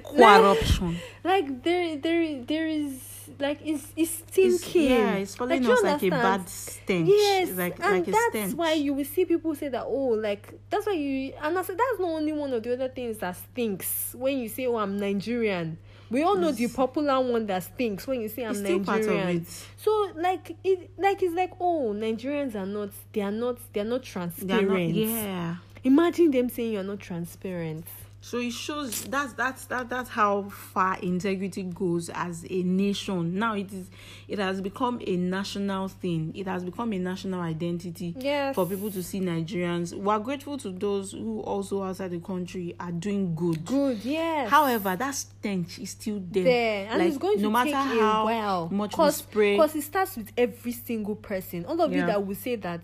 corruption. 0.04 0.99
like 1.25 1.62
there 1.62 1.97
there 1.99 2.42
there 2.45 2.66
is 2.66 3.15
like 3.38 3.61
it's 3.64 3.92
it's 3.97 4.23
It's, 4.37 4.75
yeah, 4.75 5.14
it's 5.14 5.35
following 5.35 5.62
you 5.62 5.73
us 5.73 5.83
like 5.83 6.02
a 6.02 6.11
bad 6.11 6.49
stench. 6.49 7.09
Yes, 7.09 7.50
like 7.52 7.78
and 7.80 7.99
like 7.99 8.09
a 8.09 8.12
that's 8.33 8.54
why 8.54 8.73
you 8.75 8.95
will 8.95 9.04
see 9.04 9.25
people 9.25 9.54
say 9.54 9.68
that. 9.68 9.85
Oh, 9.87 10.09
like 10.09 10.52
that's 10.71 10.87
why 10.87 10.92
you. 10.92 11.33
And 11.40 11.59
I 11.59 11.62
said 11.62 11.76
that's 11.78 12.00
not 12.00 12.11
only 12.11 12.33
one 12.33 12.52
of 12.52 12.62
the 12.62 12.73
other 12.73 12.88
things 12.88 13.18
that 13.18 13.37
stinks 13.37 14.14
when 14.16 14.38
you 14.38 14.49
say, 14.49 14.66
"Oh, 14.66 14.76
I'm 14.76 14.97
Nigerian." 14.99 15.78
We 16.09 16.23
all 16.23 16.37
know 16.37 16.52
the 16.52 16.68
popular 16.68 17.21
one 17.21 17.47
that 17.47 17.64
stinks 17.64 18.06
when 18.06 18.21
you 18.21 18.28
say, 18.28 18.45
"I'm 18.45 18.52
it's 18.52 18.61
still 18.61 18.80
part 18.85 19.00
of 19.00 19.06
Nigerian." 19.09 19.47
So 19.76 20.12
like 20.14 20.56
it, 20.62 20.90
like 20.99 21.23
it's 21.23 21.35
like, 21.35 21.52
oh, 21.61 21.92
Nigerians 21.95 22.54
are 22.54 22.66
not. 22.66 22.90
They 23.12 23.23
are 23.23 23.33
not. 23.33 23.59
They 23.73 23.80
are 23.80 23.85
not 23.85 24.02
transparent. 24.02 24.68
not, 24.71 24.80
yeah. 24.80 25.56
Imagine 25.83 26.30
them 26.30 26.49
saying 26.49 26.73
you're 26.73 26.83
not 26.83 27.00
transparent. 27.00 27.87
So 28.26 28.38
it 28.38 28.52
shows 28.54 29.04
that's 29.04 29.35
that's 29.35 29.66
that 29.66 29.88
that's 29.88 30.11
how 30.11 30.49
far 30.49 30.99
integrity 30.99 31.62
goes 31.62 32.11
as 32.12 32.45
a 32.50 32.62
nation. 32.64 33.38
Now 33.38 33.54
it 33.54 33.73
is 33.73 33.88
it 34.26 34.40
has 34.40 34.61
become 34.61 35.00
a 35.06 35.16
national 35.16 35.87
thing. 35.87 36.33
It 36.35 36.49
has 36.49 36.64
become 36.64 36.92
a 36.92 36.99
national 36.99 37.40
identity 37.40 38.16
Yes. 38.18 38.56
for 38.56 38.66
people 38.66 38.90
to 38.90 39.00
see 39.04 39.21
Nigerians. 39.21 39.95
We 39.95 40.09
are 40.09 40.18
grateful 40.18 40.59
to 40.59 40.73
those 40.73 41.12
who 41.12 41.38
also 41.42 41.85
outside 41.85 42.11
the 42.11 42.18
country 42.18 42.75
are 42.80 42.90
doing 42.90 43.33
good. 43.37 43.64
Good. 43.64 44.04
Yes. 44.04 44.50
However, 44.50 44.97
that 44.97 45.14
stench 45.14 45.78
is 45.78 45.90
still 45.90 46.21
there. 46.28 46.42
there 46.42 46.88
and 46.90 46.99
Like, 46.99 47.09
it's 47.11 47.18
going 47.18 47.37
to 47.37 47.42
no 47.45 47.50
matter 47.50 47.71
take 47.71 48.00
how 48.00 48.23
a 48.23 48.25
while 48.25 48.68
much 48.73 48.90
we 48.90 48.97
cause, 48.97 49.16
spray. 49.18 49.54
Because 49.54 49.76
it 49.76 49.83
starts 49.83 50.16
with 50.16 50.33
every 50.37 50.73
single 50.73 51.14
person. 51.14 51.64
All 51.64 51.80
of 51.80 51.92
you 51.92 51.99
Yeah. 51.99 52.06
that 52.06 52.26
will 52.26 52.35
say 52.35 52.56
that 52.56 52.80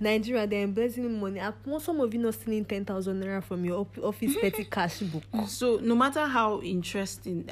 Nigeria 0.00 0.46
they're 0.46 0.62
embezzling 0.64 1.20
money. 1.20 1.40
Some 1.80 2.00
of 2.00 2.12
you 2.14 2.20
not 2.20 2.34
stealing 2.34 2.64
ten 2.64 2.84
thousand 2.84 3.22
naira 3.22 3.42
from 3.44 3.64
your 3.64 3.86
office 4.02 4.34
petty 4.40 4.64
cash 4.64 5.00
book. 5.00 5.22
So 5.46 5.76
no 5.82 5.94
matter 5.94 6.26
how 6.26 6.60
interesting, 6.62 7.48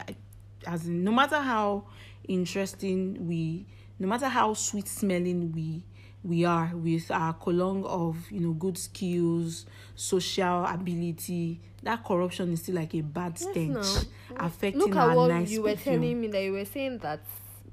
as 0.67 0.87
in, 0.87 1.05
no 1.05 1.13
matter 1.13 1.37
how 1.39 1.85
interesting 2.27 3.27
we, 3.29 3.67
no 3.99 4.09
matter 4.09 4.29
how 4.29 4.55
sweet 4.55 4.89
smelling 4.89 5.53
we 5.53 5.83
we 6.25 6.45
are 6.45 6.73
with 6.75 7.11
our 7.11 7.33
column 7.35 7.85
of 7.85 8.17
you 8.31 8.41
know 8.41 8.53
good 8.53 8.77
skills, 8.79 9.67
social 9.95 10.65
ability, 10.65 11.61
that 11.83 12.05
corruption 12.05 12.53
is 12.53 12.63
still 12.63 12.75
like 12.77 12.95
a 12.95 13.01
bad 13.03 13.39
stench 13.39 13.77
Yes, 13.77 14.07
now. 14.31 14.47
affecting 14.47 14.81
Look 14.81 14.97
our 14.97 15.11
at 15.13 15.17
what 15.17 15.29
nice 15.29 15.51
you 15.51 15.63
were 15.63 15.71
perfume. 15.75 16.01
telling 16.01 16.21
me 16.21 16.27
that 16.29 16.43
you 16.43 16.53
were 16.53 16.65
saying 16.65 16.99
that 16.99 17.21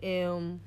um 0.04 0.60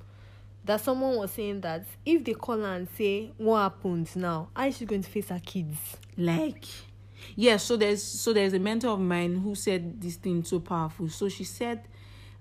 that 0.69 0.83
someone 0.83 1.17
was 1.17 1.31
saying 1.31 1.63
that 1.63 1.83
if 2.05 2.23
they 2.23 2.35
call 2.35 2.59
her 2.59 2.75
and 2.75 2.87
say 2.91 3.33
what 3.39 3.63
happened 3.63 4.15
now, 4.15 4.51
how 4.55 4.67
is 4.67 4.77
she 4.77 4.85
going 4.85 5.03
to 5.03 5.09
face 5.09 5.31
her 5.31 5.41
kids? 5.45 5.97
like 6.19 6.65
yeah 7.37 7.57
so 7.57 7.77
there's 7.77 8.03
so 8.03 8.33
there's 8.33 8.53
a 8.53 8.59
mentor 8.59 8.89
of 8.89 8.99
mine 9.01 9.37
who 9.37 9.55
said 9.55 9.99
this 10.01 10.17
thing 10.17 10.45
so 10.45 10.61
powerful. 10.61 11.09
So 11.09 11.31
she 11.31 11.45
said 11.45 11.89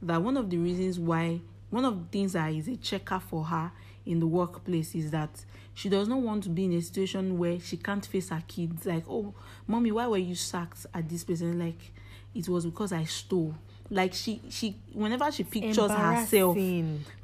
that 0.01 0.22
one 0.22 0.36
of 0.36 0.50
the 0.50 0.57
reasons 0.57 1.00
why 1.00 1.39
one 1.69 1.86
of 1.86 1.98
the 2.00 2.05
things 2.07 2.34
that 2.34 2.51
is 2.51 2.67
a 2.67 2.75
checker 2.75 3.19
for 3.19 3.46
her 3.46 3.72
in 4.05 4.19
the 4.19 4.27
workplace 4.27 4.93
is 4.93 5.10
that 5.12 5.46
she 5.74 5.88
does 5.88 6.10
not 6.10 6.19
want 6.19 6.43
to 6.43 6.50
be 6.50 6.65
in 6.65 6.74
a 6.74 6.81
situation 6.81 7.38
where 7.38 7.60
she 7.62 7.77
can't 7.77 8.05
face 8.05 8.29
her 8.29 8.43
kids. 8.46 8.86
Like 8.86 9.05
oh 9.10 9.34
mommy 9.67 9.93
why 9.93 10.05
were 10.07 10.17
you 10.17 10.36
sacked 10.36 10.86
at 10.93 11.07
this 11.07 11.24
place? 11.24 11.39
And 11.39 11.60
like 11.60 11.93
it 12.36 12.50
was 12.50 12.65
because 12.65 12.91
i 12.91 13.03
stole 13.05 13.55
like 13.89 14.13
she 14.13 14.41
she 14.50 14.75
whenever 14.94 15.32
she 15.32 15.44
pictures 15.44 15.91
herself 15.91 16.58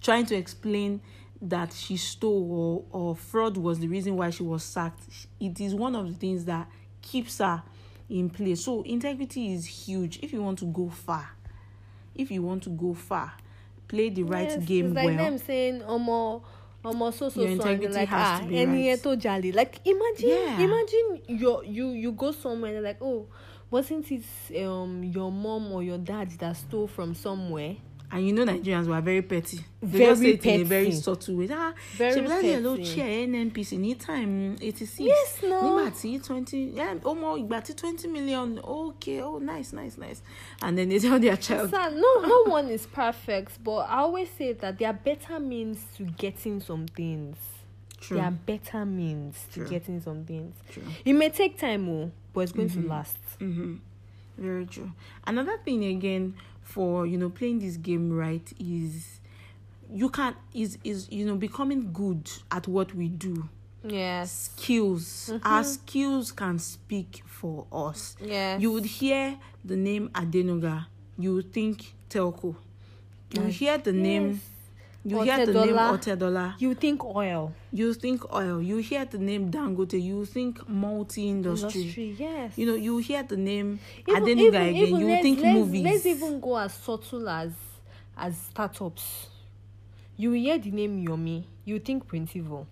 trying 0.02 0.26
to 0.26 0.36
explain 0.36 1.02
that 1.42 1.74
she 1.74 1.98
stole 1.98 2.86
or, 2.92 3.10
or 3.10 3.16
fraud 3.16 3.58
was 3.58 3.80
the 3.80 3.88
reason 3.88 4.16
why 4.16 4.30
she 4.30 4.44
was 4.44 4.64
sacked 4.64 5.02
it 5.40 5.60
is 5.60 5.76
one 5.76 5.96
of 5.96 6.08
the 6.08 6.14
things 6.14 6.46
that 6.46 6.68
keeps 7.02 7.40
her 7.40 7.62
in 8.10 8.30
place. 8.30 8.64
So 8.64 8.82
integrity 8.84 9.54
is 9.54 9.66
huge. 9.66 10.20
If 10.22 10.32
you 10.34 10.42
want 10.42 10.60
to 10.60 10.66
go 10.66 10.90
far 10.90 11.30
if 12.16 12.30
you 12.32 12.42
want 12.44 12.64
to 12.64 12.70
go 12.70 12.94
far 12.94 13.34
play 13.88 14.10
the 14.10 14.24
right 14.24 14.48
Yes, 14.50 14.66
game 14.66 14.86
it's 14.88 14.96
like 14.96 15.06
well. 15.08 15.18
them 15.18 15.38
saying 15.38 15.82
omo 15.82 16.44
omo 16.86 17.14
so 17.14 17.30
so 17.30 17.42
Your 17.42 17.50
so 17.50 17.54
integrity 17.54 17.94
like 17.94 18.08
has 18.10 18.28
ah 18.28 18.40
to 18.40 18.46
be 18.46 18.66
right. 18.66 19.56
like 19.56 19.80
imagine 19.86 20.30
Yeah. 20.30 20.60
imagine 20.64 21.22
you 21.28 21.64
you 21.66 21.90
you 21.92 22.12
go 22.12 22.32
somewhere 22.32 22.76
and 22.76 22.84
like 22.84 23.02
oh 23.02 23.28
wasn't 23.74 24.06
it 24.12 24.24
um 24.66 25.04
your 25.04 25.32
mom 25.32 25.72
or 25.72 25.82
your 25.84 25.98
dad 25.98 26.30
that 26.40 26.56
stole 26.56 26.88
from 26.88 27.16
somewhere 27.16 27.76
and 28.12 28.28
you 28.28 28.32
know 28.34 28.46
nigerians 28.46 28.86
were 28.88 29.02
very 29.02 29.24
petty 29.24 29.60
they 29.82 29.98
just 30.06 30.22
say 30.22 30.34
Very 30.38 30.38
it 30.38 30.46
in 30.46 30.62
a 30.62 30.64
very 30.64 30.86
petty. 30.86 30.98
subtle 30.98 31.36
way 31.38 31.48
ah 31.52 31.74
Very 31.98 32.22
bí 32.22 32.62
ló 32.62 32.76
petty. 32.78 32.96
chair 32.96 33.28
nnpc 33.28 33.72
ní 33.80 33.96
time 33.98 34.56
eighty 34.62 34.86
six 34.86 35.00
Yes, 35.00 35.40
no. 35.42 35.62
nígbà 35.64 35.90
tí 35.92 36.20
twenty 36.28 36.60
yeah, 36.76 36.94
ọmọ 37.02 37.38
ìgbà 37.42 37.62
tí 37.66 37.74
twenty 37.76 38.08
million 38.08 38.60
okay 38.64 39.22
oh 39.22 39.40
nice 39.40 39.74
nice 39.74 39.98
nice 39.98 40.22
and 40.62 40.78
then 40.78 40.90
they 40.90 41.00
tell 41.00 41.20
their 41.20 41.38
child 41.38 41.70
Sir, 41.72 41.90
no 41.96 42.22
no 42.28 42.44
one 42.58 42.68
is 42.70 42.86
perfect 42.86 43.64
but 43.64 43.90
i 43.90 43.98
always 44.06 44.30
say 44.38 44.54
that 44.54 44.78
there 44.78 44.90
are 44.90 45.00
better 45.06 45.40
means 45.40 45.80
to 45.98 46.04
getting 46.18 46.60
some 46.62 46.86
things 46.88 47.38
True. 48.00 48.18
there 48.18 48.26
are 48.28 48.38
better 48.46 48.86
means 48.86 49.36
True. 49.52 49.64
to 49.64 49.70
getting 49.72 50.00
some 50.02 50.24
things 50.26 50.54
True. 50.72 50.84
it 51.06 51.14
may 51.14 51.30
take 51.30 51.58
time 51.58 51.90
oh 51.90 52.12
but 52.34 52.42
it's 52.42 52.52
going 52.52 52.70
to 52.70 52.82
last 52.88 53.18
Mm-hmm. 53.44 53.76
Very 54.38 54.66
true. 54.66 54.92
Another 55.28 55.58
thing 55.64 55.84
again 55.86 56.34
for 56.64 57.06
you 57.06 57.18
know 57.18 57.30
playing 57.30 57.60
this 57.60 57.78
game 57.78 58.12
right 58.12 58.52
is 58.60 59.20
you 59.92 60.10
can 60.10 60.34
is 60.54 60.78
is 60.84 61.12
you 61.12 61.26
know 61.26 61.36
becoming 61.36 61.92
good 61.94 62.32
at 62.52 62.68
what 62.68 62.96
we 62.96 63.08
do. 63.10 63.48
yes 63.84 64.50
Skills. 64.56 65.32
Our 65.44 65.64
skills 65.64 66.32
can 66.32 66.58
speak 66.58 67.22
for 67.26 67.68
us. 67.72 68.16
yes 68.22 68.62
You 68.62 68.72
would 68.72 68.86
hear 68.86 69.38
the 69.66 69.76
name 69.76 70.10
Adenuga, 70.16 70.86
you 71.18 71.36
would 71.36 71.52
think 71.54 71.94
Telco. 72.10 72.56
You 73.34 73.44
Yes. 73.44 73.56
hear 73.56 73.78
the 73.78 73.92
name 73.94 74.40
You 75.06 75.22
hear 75.22 75.46
the 75.46 75.54
name 75.54 75.76
Otedola. 75.76 75.98
Otedola. 76.00 76.56
you 76.60 76.74
think 76.76 77.04
oil 77.04 77.52
You 77.74 77.94
think 77.94 78.24
oil. 78.34 78.62
You 78.62 78.78
hear 78.78 79.04
the 79.06 79.18
name 79.18 79.52
Dangote. 79.52 80.02
You 80.02 80.24
think 80.26 80.68
multi 80.70 81.28
industry. 81.28 81.82
industry 81.82 82.16
yes 82.18 82.58
You 82.58 82.66
know, 82.68 82.76
you 82.76 82.98
hear 83.00 83.22
the 83.24 83.36
name 83.36 83.80
Even- 84.08 84.24
Adenuga 84.24 84.38
even- 84.48 84.62
again. 84.62 84.76
even 84.76 85.00
you 85.02 85.08
let's- 85.08 85.22
think 85.24 85.40
let's, 85.42 85.58
movies. 85.58 85.84
let's 85.84 86.06
even 86.06 86.40
go 86.40 86.58
as 86.58 86.74
subtle 86.74 87.28
as 87.30 87.52
as 88.16 88.38
startups 88.38 89.28
you 90.16 90.32
hear 90.32 90.58
the 90.60 90.72
name 90.72 91.04
yomi 91.06 91.44
you 91.66 91.80
think 91.80 92.08
printivo 92.08 92.66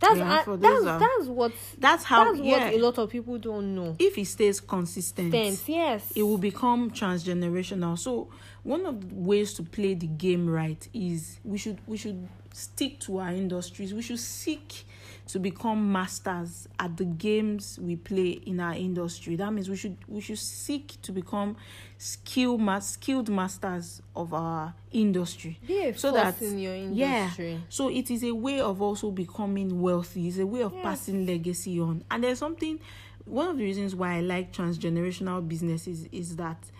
That's 0.00 0.18
Yeah, 0.18 0.44
uh, 0.46 0.56
that's 0.56 0.84
are- 0.86 0.98
that's 1.00 1.26
what 1.28 1.52
That's 1.78 2.04
how. 2.04 2.24
that's 2.32 2.44
yeah. 2.44 2.66
what 2.66 2.74
a 2.74 2.78
lot 2.78 2.98
of 2.98 3.10
people 3.10 3.36
don't 3.38 3.74
know. 3.74 3.96
if 3.98 4.16
it 4.16 4.26
stays 4.26 4.60
consistent, 4.60 5.34
yes. 5.66 6.12
it 6.14 6.22
will 6.22 6.38
become 6.38 6.90
transgenerational. 6.90 7.98
So 7.98 8.28
one 8.62 8.86
of 8.86 9.00
the 9.08 9.14
ways 9.14 9.54
to 9.54 9.62
play 9.62 9.94
the 9.94 10.06
game 10.06 10.48
right 10.48 10.86
is 10.94 11.40
we 11.44 11.58
should 11.58 11.78
we 11.86 11.96
should 11.96 12.28
stick 12.52 13.00
to 13.00 13.18
our 13.18 13.30
industries. 13.30 13.92
We 13.92 14.02
should 14.02 14.20
seek 14.20 14.84
to 15.28 15.38
become 15.38 15.92
masters 15.92 16.66
at 16.78 16.96
the 16.96 17.04
games 17.04 17.78
we 17.80 17.96
play 17.96 18.30
in 18.30 18.60
our 18.60 18.74
industry. 18.74 19.36
That 19.36 19.52
means 19.52 19.68
we 19.68 19.76
should 19.76 19.96
we 20.08 20.20
should 20.20 20.38
seek 20.38 21.00
to 21.02 21.12
become 21.12 21.56
skill 21.98 22.58
mas- 22.58 22.90
skilled 22.90 23.28
masters 23.28 24.00
of 24.16 24.32
our 24.32 24.74
industry. 24.92 25.58
Be 25.66 25.92
so 25.92 26.12
that- 26.12 26.40
in 26.42 26.58
your 26.58 26.74
Yeah. 26.74 27.30
So 27.68 27.88
it 27.88 28.10
is 28.10 28.22
a 28.24 28.32
way 28.34 28.60
of 28.60 28.80
also 28.80 29.10
becoming 29.10 29.80
wealthy. 29.80 30.28
It's 30.28 30.38
a 30.38 30.46
way 30.46 30.62
of 30.62 30.72
Yes. 30.72 30.82
passing 30.82 31.26
legacy 31.26 31.78
on. 31.80 32.04
And 32.10 32.24
there's 32.24 32.38
something 32.38 32.78
one 33.26 33.48
of 33.48 33.58
the 33.58 33.64
reasons 33.64 33.94
why 33.94 34.16
I 34.16 34.20
like 34.22 34.52
transgenerational 34.54 35.46
businesses 35.46 36.06
is 36.10 36.36
that 36.36 36.70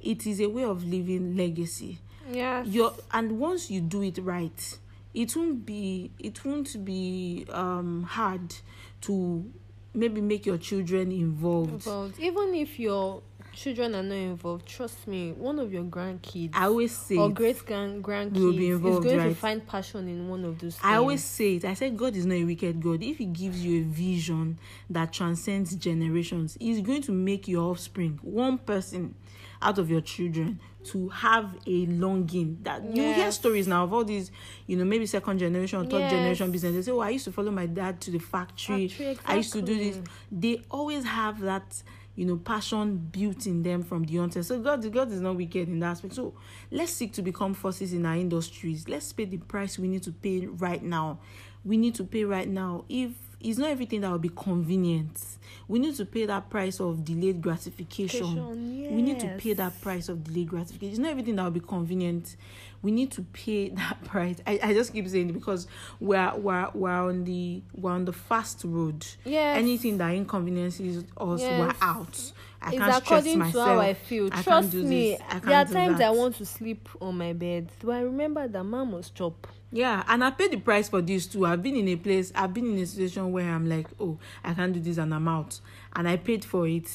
it 0.00 0.24
is 0.26 0.40
a 0.40 0.46
way 0.48 0.62
of 0.62 0.84
living 0.84 1.36
legacy. 1.36 1.98
Yes. 2.32 2.68
Your 2.68 2.92
and 3.12 3.40
once 3.40 3.70
you 3.70 3.80
do 3.80 4.02
it 4.02 4.18
right, 4.18 4.78
it 5.16 5.34
won't 5.34 5.64
be 5.64 6.10
it 6.18 6.44
won't 6.44 6.84
be 6.84 7.46
um 7.50 8.02
hard 8.02 8.54
to 9.00 9.50
maybe 9.94 10.20
make 10.20 10.44
your 10.44 10.58
children 10.58 11.10
involved. 11.10 11.72
involved. 11.72 12.20
Even 12.20 12.54
if 12.54 12.78
your 12.78 13.22
children 13.54 13.94
are 13.94 14.02
not 14.02 14.14
involved, 14.14 14.66
trust 14.66 15.08
me, 15.08 15.32
one 15.32 15.58
of 15.58 15.72
your 15.72 15.84
grandkids 15.84 16.50
I 16.52 16.64
always 16.64 16.94
say 16.94 17.16
or 17.16 17.30
great 17.30 17.64
grand 17.64 18.04
grandkids 18.04 18.38
Will 18.38 18.52
be 18.52 18.68
is 18.68 18.76
involved, 18.76 19.04
going 19.04 19.28
to 19.30 19.34
find 19.34 19.66
passion 19.66 20.06
in 20.06 20.28
one 20.28 20.44
of 20.44 20.58
those 20.58 20.76
things. 20.76 20.84
I 20.84 20.96
always 20.96 21.24
say 21.24 21.56
it. 21.56 21.64
I 21.64 21.72
said 21.72 21.96
God 21.96 22.14
is 22.14 22.26
not 22.26 22.34
a 22.34 22.44
wicked 22.44 22.82
God. 22.82 23.02
If 23.02 23.16
He 23.16 23.24
gives 23.24 23.64
you 23.64 23.80
a 23.80 23.84
vision 23.84 24.58
that 24.90 25.14
transcends 25.14 25.74
generations, 25.76 26.58
He's 26.60 26.82
going 26.82 27.00
to 27.02 27.12
make 27.12 27.48
your 27.48 27.70
offspring 27.70 28.18
one 28.22 28.58
person 28.58 29.14
out 29.62 29.78
of 29.78 29.90
your 29.90 30.02
children 30.02 30.60
to 30.86 31.08
have 31.08 31.56
a 31.66 31.86
longing. 31.86 32.58
That 32.62 32.82
you 32.96 33.14
hear 33.14 33.30
stories 33.30 33.66
now 33.66 33.84
of 33.84 33.92
all 33.92 34.04
these, 34.04 34.30
you 34.66 34.76
know, 34.76 34.84
maybe 34.84 35.06
second 35.06 35.38
generation, 35.38 35.80
or 35.80 35.84
third 35.84 36.02
Yes. 36.02 36.10
generation 36.10 36.50
business. 36.50 36.74
They 36.74 36.82
say, 36.82 36.92
"Oh, 36.92 37.00
I 37.00 37.10
used 37.10 37.24
to 37.26 37.32
follow 37.32 37.50
my 37.50 37.66
dad 37.66 38.00
to 38.02 38.10
the 38.10 38.18
factory. 38.18 38.88
Factory, 38.88 39.18
I 39.26 39.36
used 39.36 39.52
to 39.52 39.62
do 39.62 39.76
this." 39.76 39.98
They 40.30 40.62
always 40.70 41.04
have 41.04 41.40
that. 41.40 41.82
You 42.18 42.24
know, 42.24 42.36
passion 42.38 42.96
built 43.12 43.46
in 43.46 43.62
them 43.62 43.82
from 43.82 44.04
the 44.04 44.16
onset. 44.18 44.46
So 44.46 44.58
God, 44.58 44.90
God 44.90 45.12
is 45.12 45.20
not 45.20 45.36
wicked 45.36 45.68
in 45.68 45.80
that 45.80 45.90
aspect. 45.90 46.14
So 46.14 46.32
let's 46.70 46.92
seek 46.92 47.12
to 47.12 47.20
become 47.20 47.52
forces 47.52 47.92
in 47.92 48.06
our 48.06 48.16
industries. 48.16 48.88
Let's 48.88 49.12
pay 49.12 49.26
the 49.26 49.36
price 49.36 49.78
we 49.78 49.86
need 49.86 50.02
to 50.04 50.12
pay 50.12 50.46
right 50.46 50.82
now. 50.82 51.18
We 51.62 51.76
need 51.76 51.94
to 51.96 52.04
pay 52.04 52.24
right 52.24 52.48
now. 52.48 52.86
If 52.88 53.10
it's 53.48 53.58
not 53.58 53.70
everything 53.70 54.00
that 54.02 54.10
will 54.10 54.18
be 54.18 54.30
convenient, 54.30 55.20
we 55.68 55.78
need 55.78 55.94
to 55.96 56.04
pay 56.04 56.26
that 56.26 56.50
price 56.50 56.80
of 56.80 57.04
delayed 57.04 57.40
gratification. 57.40 58.20
Gratification, 58.34 58.96
We 58.96 59.02
need 59.02 59.20
to 59.20 59.28
pay 59.38 59.52
that 59.54 59.80
price 59.80 60.08
of 60.08 60.24
delayed 60.24 60.48
gratification. 60.48 60.90
It's 60.90 60.98
not 60.98 61.10
everything 61.10 61.36
that 61.36 61.44
will 61.44 61.50
be 61.50 61.60
convenient. 61.60 62.36
We 62.82 62.90
need 62.92 63.10
to 63.12 63.22
pay 63.22 63.68
that 63.80 64.02
price. 64.04 64.36
I, 64.46 64.58
I 64.62 64.74
just 64.74 64.92
keep 64.92 65.08
saying 65.08 65.30
it 65.30 65.32
because 65.32 65.66
we're 66.00 66.34
we're 66.36 66.68
we're 66.74 66.90
on 66.90 67.24
the 67.24 67.62
we're 67.74 67.90
on 67.92 68.04
the 68.04 68.12
fast 68.12 68.62
road. 68.64 69.06
Yes. 69.24 69.58
Anything 69.58 69.98
that 69.98 70.12
inconveniences 70.14 71.04
us, 71.16 71.40
Yes. 71.40 71.60
we're 71.60 71.74
out. 71.86 72.32
I 72.62 72.68
it's 72.70 72.78
can't 72.78 72.94
stress 72.94 72.98
according 72.98 73.38
myself. 73.38 73.66
to 73.66 73.72
how 73.74 73.78
I 73.80 73.94
feel. 73.94 74.26
I 74.26 74.30
can't 74.30 74.44
Trust 74.44 74.70
do 74.72 74.82
me, 74.82 75.10
this. 75.12 75.20
I 75.20 75.30
can't 75.30 75.44
there 75.44 75.56
are 75.58 75.64
times 75.64 75.98
that. 75.98 76.06
I 76.08 76.10
want 76.10 76.36
to 76.36 76.44
sleep 76.46 76.88
on 77.00 77.16
my 77.18 77.32
bed. 77.32 77.70
Do 77.80 77.90
I 77.92 78.00
remember 78.00 78.46
that 78.48 78.64
mom 78.64 78.92
must 78.92 79.14
chop? 79.14 79.46
Yeah, 79.72 80.04
and 80.06 80.24
I 80.24 80.30
paid 80.30 80.52
the 80.52 80.58
price 80.58 80.88
for 80.88 81.02
this 81.02 81.26
too. 81.26 81.44
I've 81.44 81.62
been 81.62 81.76
in 81.76 81.88
a 81.88 81.96
place, 81.96 82.32
I've 82.34 82.54
been 82.54 82.66
in 82.66 82.78
a 82.78 82.86
situation 82.86 83.32
where 83.32 83.48
I'm 83.50 83.68
like, 83.68 83.88
oh, 84.00 84.18
I 84.44 84.54
can't 84.54 84.72
do 84.72 84.80
this 84.80 84.98
and 84.98 85.12
I'm 85.12 85.28
out. 85.28 85.60
And 85.94 86.08
I 86.08 86.16
paid 86.16 86.44
for 86.44 86.66
it 86.66 86.88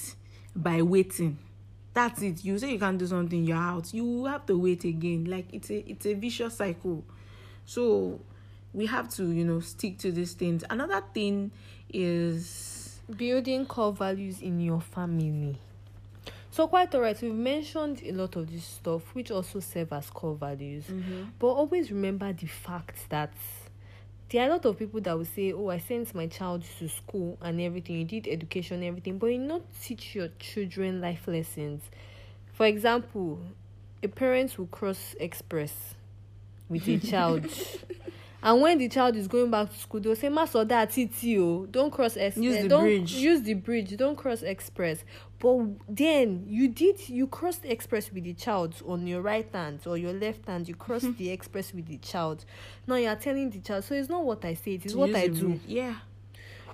by 0.55 0.81
waiting. 0.81 1.37
That's 1.93 2.21
it. 2.21 2.43
You 2.45 2.57
say 2.57 2.71
you 2.71 2.79
can't 2.79 2.97
do 2.97 3.05
something, 3.05 3.43
you're 3.43 3.57
out. 3.57 3.93
You 3.93 4.25
have 4.25 4.45
to 4.45 4.57
wait 4.57 4.85
again. 4.85 5.25
Like 5.25 5.47
it's 5.51 5.69
a 5.69 5.89
it's 5.89 6.05
a 6.05 6.13
vicious 6.13 6.55
cycle. 6.55 7.03
So 7.65 8.19
we 8.73 8.85
have 8.85 9.09
to, 9.15 9.29
you 9.31 9.43
know, 9.43 9.59
stick 9.59 9.97
to 9.99 10.11
these 10.11 10.33
things. 10.33 10.63
Another 10.69 11.03
thing 11.13 11.51
is 11.93 12.81
Building 13.17 13.65
core 13.65 13.91
values 13.91 14.41
in 14.41 14.59
your 14.61 14.79
family. 14.79 15.57
So 16.51 16.67
quite 16.67 16.93
alright, 16.93 17.19
we've 17.21 17.33
mentioned 17.33 18.01
a 18.05 18.11
lot 18.11 18.35
of 18.35 18.51
this 18.51 18.65
stuff 18.65 19.15
which 19.15 19.31
also 19.31 19.61
serve 19.61 19.93
as 19.93 20.09
core 20.09 20.35
values. 20.35 20.83
Mm-hmm. 20.85 21.23
But 21.39 21.47
always 21.47 21.91
remember 21.91 22.33
the 22.33 22.47
fact 22.47 23.09
that 23.09 23.31
there 24.27 24.43
are 24.43 24.49
a 24.49 24.51
lot 24.51 24.65
of 24.65 24.77
people 24.77 24.99
that 24.99 25.17
will 25.17 25.23
say, 25.23 25.53
Oh, 25.53 25.69
I 25.69 25.77
sent 25.77 26.13
my 26.13 26.27
child 26.27 26.65
to 26.79 26.89
school 26.89 27.37
and 27.41 27.61
everything, 27.61 27.99
you 27.99 28.05
did 28.05 28.27
education 28.27 28.83
everything, 28.83 29.17
but 29.17 29.27
you 29.27 29.37
not 29.37 29.61
teach 29.81 30.13
your 30.13 30.27
children 30.39 30.99
life 30.99 31.25
lessons. 31.25 31.83
For 32.51 32.65
example, 32.65 33.39
a 34.03 34.09
parent 34.09 34.57
will 34.57 34.67
cross 34.67 35.15
express 35.21 35.95
with 36.67 36.85
a 36.89 36.97
child. 37.11 37.45
And 38.43 38.61
when 38.61 38.77
the 38.79 38.89
child 38.89 39.15
is 39.15 39.27
going 39.27 39.51
back 39.51 39.71
to 39.71 39.77
school, 39.77 39.99
they'll 39.99 40.15
say, 40.15 40.29
Master, 40.29 40.65
that 40.65 40.89
TTO, 40.89 41.71
don't 41.71 41.91
cross 41.91 42.15
express. 42.15 42.43
Use 42.43 42.61
the 42.61 42.67
don't 42.67 42.83
bridge." 42.83 43.13
use 43.13 43.41
the 43.43 43.53
bridge, 43.53 43.95
don't 43.97 44.15
cross 44.15 44.41
express. 44.41 45.03
But 45.39 45.65
then 45.87 46.45
you 46.47 46.67
did 46.67 47.09
you 47.09 47.27
crossed 47.27 47.65
express 47.65 48.11
with 48.11 48.23
the 48.23 48.33
child 48.33 48.75
on 48.87 49.07
your 49.07 49.21
right 49.21 49.47
hand 49.51 49.81
or 49.85 49.97
your 49.97 50.13
left 50.13 50.47
hand, 50.47 50.67
you 50.67 50.75
crossed 50.75 51.17
the 51.17 51.29
express 51.29 51.73
with 51.73 51.87
the 51.87 51.97
child. 51.97 52.45
Now 52.87 52.95
you 52.95 53.07
are 53.07 53.15
telling 53.15 53.49
the 53.49 53.59
child, 53.59 53.83
so 53.83 53.95
it's 53.95 54.09
not 54.09 54.23
what 54.23 54.45
I 54.45 54.53
say, 54.53 54.75
it 54.75 54.85
is 54.85 54.95
what 54.95 55.15
I 55.15 55.27
do. 55.27 55.59
Yeah. 55.65 55.95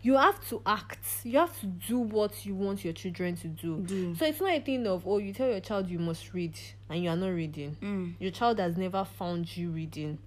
You 0.01 0.15
have 0.15 0.45
to 0.49 0.62
act. 0.65 0.99
You 1.23 1.39
have 1.39 1.60
to 1.60 1.65
do 1.65 1.99
what 1.99 2.45
you 2.45 2.56
want 2.56 2.84
your 2.84 2.93
children 2.93 3.36
to 3.38 3.47
do. 3.47 3.82
Do. 3.82 4.15
So 4.15 4.25
it's 4.25 4.39
not 4.39 4.51
a 4.51 4.60
thing 4.60 4.86
of 4.86 5.08
oh 5.08 5.17
you 5.17 5.34
tell 5.34 5.49
your 5.49 5.60
child 5.60 5.89
you 5.89 5.99
must 5.99 6.34
read 6.34 6.58
and 6.89 7.03
you 7.03 7.10
are 7.10 7.17
not 7.17 7.30
reading. 7.30 7.75
Mm. 7.82 8.13
Your 8.19 8.32
child 8.32 8.60
has 8.60 8.77
never 8.77 9.03
found 9.03 9.58
you 9.58 9.69
reading 9.69 10.19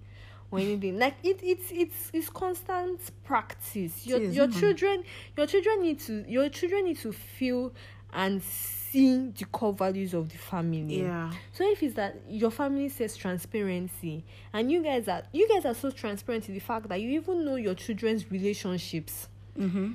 or 0.51 0.59
anything. 0.59 0.99
Like 0.99 1.15
it 1.23 1.39
it's 1.41 1.71
it's 1.71 2.11
it's 2.13 2.29
constant 2.29 2.99
practice. 3.23 4.05
Your 4.05 4.19
your 4.19 4.47
children 4.47 5.03
your 5.37 5.47
children 5.47 5.81
need 5.81 5.99
to 6.01 6.25
your 6.27 6.49
children 6.49 6.85
need 6.85 6.99
to 6.99 7.11
feel 7.11 7.73
and 8.13 8.43
see 8.43 9.31
the 9.37 9.45
core 9.45 9.73
values 9.73 10.13
of 10.13 10.29
the 10.29 10.37
family. 10.37 11.01
Yeah. 11.01 11.31
So 11.53 11.69
if 11.69 11.81
it's 11.81 11.95
that 11.95 12.17
your 12.27 12.51
family 12.51 12.89
says 12.89 13.15
transparency 13.15 14.25
and 14.53 14.69
you 14.71 14.83
guys 14.83 15.07
are 15.07 15.23
you 15.31 15.47
guys 15.47 15.65
are 15.65 15.73
so 15.73 15.89
transparent 15.91 16.49
in 16.49 16.53
the 16.53 16.59
fact 16.59 16.89
that 16.89 16.99
you 16.99 17.09
even 17.11 17.45
know 17.45 17.55
your 17.55 17.75
children's 17.75 18.29
relationships. 18.29 19.29
Mm-hmm. 19.57 19.93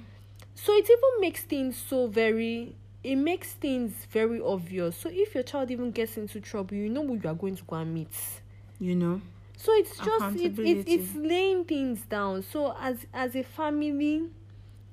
So 0.55 0.73
it 0.73 0.85
even 0.85 1.21
makes 1.21 1.42
things 1.42 1.77
so 1.77 2.07
very 2.07 2.75
it 3.05 3.16
makes 3.16 3.53
things 3.53 3.92
very 4.11 4.40
obvious. 4.40 4.97
So 4.97 5.11
if 5.12 5.35
your 5.35 5.45
child 5.45 5.71
even 5.71 5.90
gets 5.90 6.16
into 6.16 6.40
trouble, 6.40 6.75
you 6.75 6.88
know 6.88 7.07
who 7.07 7.14
you 7.23 7.29
are 7.29 7.35
going 7.35 7.57
to 7.57 7.62
go 7.64 7.77
and 7.77 7.92
meet. 7.92 8.09
You 8.81 8.97
know. 8.97 9.21
So 9.57 9.73
it's 9.75 9.97
just 9.99 10.37
it's 10.37 10.45
it's 10.45 10.59
Accountability. 10.59 10.92
it's 10.95 11.14
laying 11.14 11.64
things 11.64 12.01
down. 12.03 12.42
So 12.42 12.75
as 12.79 12.99
as 13.14 13.35
a 13.35 13.42
family, 13.42 14.25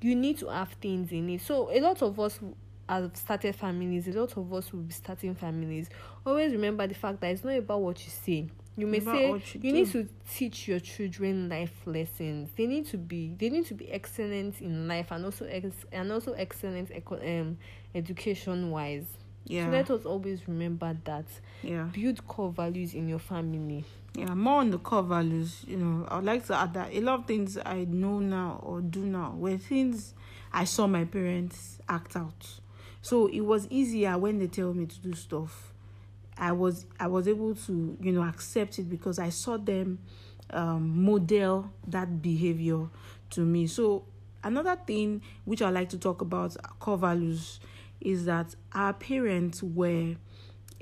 you 0.02 0.15
need 0.15 0.38
to 0.39 0.47
have 0.47 0.69
things 0.82 1.12
in 1.12 1.30
it. 1.30 1.41
So 1.41 1.69
a 1.71 1.80
lot 1.82 2.02
of 2.02 2.19
us 2.19 2.39
have 2.88 3.12
started 3.15 3.56
families. 3.56 4.08
A 4.08 4.12
lot 4.12 4.36
of 4.38 4.54
us 4.54 4.71
will 4.71 4.82
be 4.82 4.93
starting 4.93 5.36
families. 5.36 5.89
Always 6.26 6.52
remember 6.54 6.88
the 6.88 6.95
fact 6.95 7.19
that 7.21 7.32
it's 7.32 7.43
not 7.43 7.56
about 7.58 7.82
what 7.82 8.04
you 8.04 8.10
say. 8.12 8.47
You 8.76 8.88
may 8.88 8.99
say 9.02 9.28
you 9.28 9.41
you 9.62 9.71
need 9.73 9.91
to 9.91 10.08
teach 10.34 10.67
your 10.67 10.80
children 10.80 11.47
life 11.49 11.73
lessons. 11.86 12.49
They 12.56 12.65
need 12.65 12.88
to 12.88 12.97
be 12.97 13.36
they 13.38 13.49
need 13.49 13.65
to 13.67 13.73
be 13.76 13.91
excellent 13.91 14.62
in 14.62 14.88
life 14.88 15.12
and 15.12 15.26
also 15.26 15.45
ex- 15.45 15.86
and 15.91 16.12
also 16.12 16.34
excellent 16.34 16.89
eco- 16.91 17.19
um 17.21 17.58
education 17.93 18.71
wise. 18.71 19.06
Yeah. 19.45 19.65
So 19.65 19.71
let 19.71 19.91
us 19.91 20.06
always 20.06 20.47
remember 20.47 20.97
that. 21.04 21.26
yeah. 21.62 21.89
Build 21.93 22.26
core 22.28 22.52
values 22.52 22.93
in 22.93 23.08
your 23.10 23.19
family. 23.19 23.84
Yeah, 24.15 24.36
more 24.36 24.60
on 24.60 24.69
the 24.69 24.78
core 24.78 25.02
values. 25.02 25.63
You 25.67 25.78
know, 25.78 26.08
I'd 26.08 26.23
like 26.23 26.45
to 26.45 26.56
add 26.56 26.76
that 26.76 26.93
a 26.93 27.02
lot 27.02 27.21
of 27.21 27.26
things 27.26 27.58
I 27.65 27.86
know 27.86 28.19
now 28.19 28.60
or 28.62 28.80
do 28.82 29.06
now 29.06 29.34
were 29.36 29.58
things 29.58 30.13
I 30.52 30.65
saw 30.65 30.86
my 30.86 31.06
parents 31.06 31.80
act 31.89 32.15
out. 32.15 32.60
So 33.02 33.28
it 33.28 33.41
was 33.41 33.67
easier 33.69 34.17
when 34.17 34.38
they 34.38 34.47
tell 34.47 34.73
me 34.73 34.86
to 34.86 34.99
do 34.99 35.13
stuff. 35.13 35.73
I 36.38 36.52
was 36.52 36.86
I 36.99 37.08
was 37.08 37.28
able 37.28 37.56
to 37.56 37.97
you 38.02 38.12
know 38.12 38.23
accept 38.23 38.80
it 38.80 38.89
because 38.89 39.17
I 39.17 39.30
saw 39.30 39.58
them 39.58 39.99
um, 40.52 41.04
model 41.04 41.71
that 41.88 42.21
behavior 42.21 42.88
to 43.32 43.41
me. 43.41 43.65
So 43.65 44.06
another 44.43 44.76
thing 44.76 45.21
which 45.45 45.62
I 45.62 45.69
like 45.69 45.89
to 45.89 45.97
talk 45.97 46.21
about 46.21 46.56
core 46.80 46.97
values 46.97 47.60
is 47.99 48.26
that 48.26 48.56
our 48.73 48.93
parents 48.93 49.63
were 49.63 50.15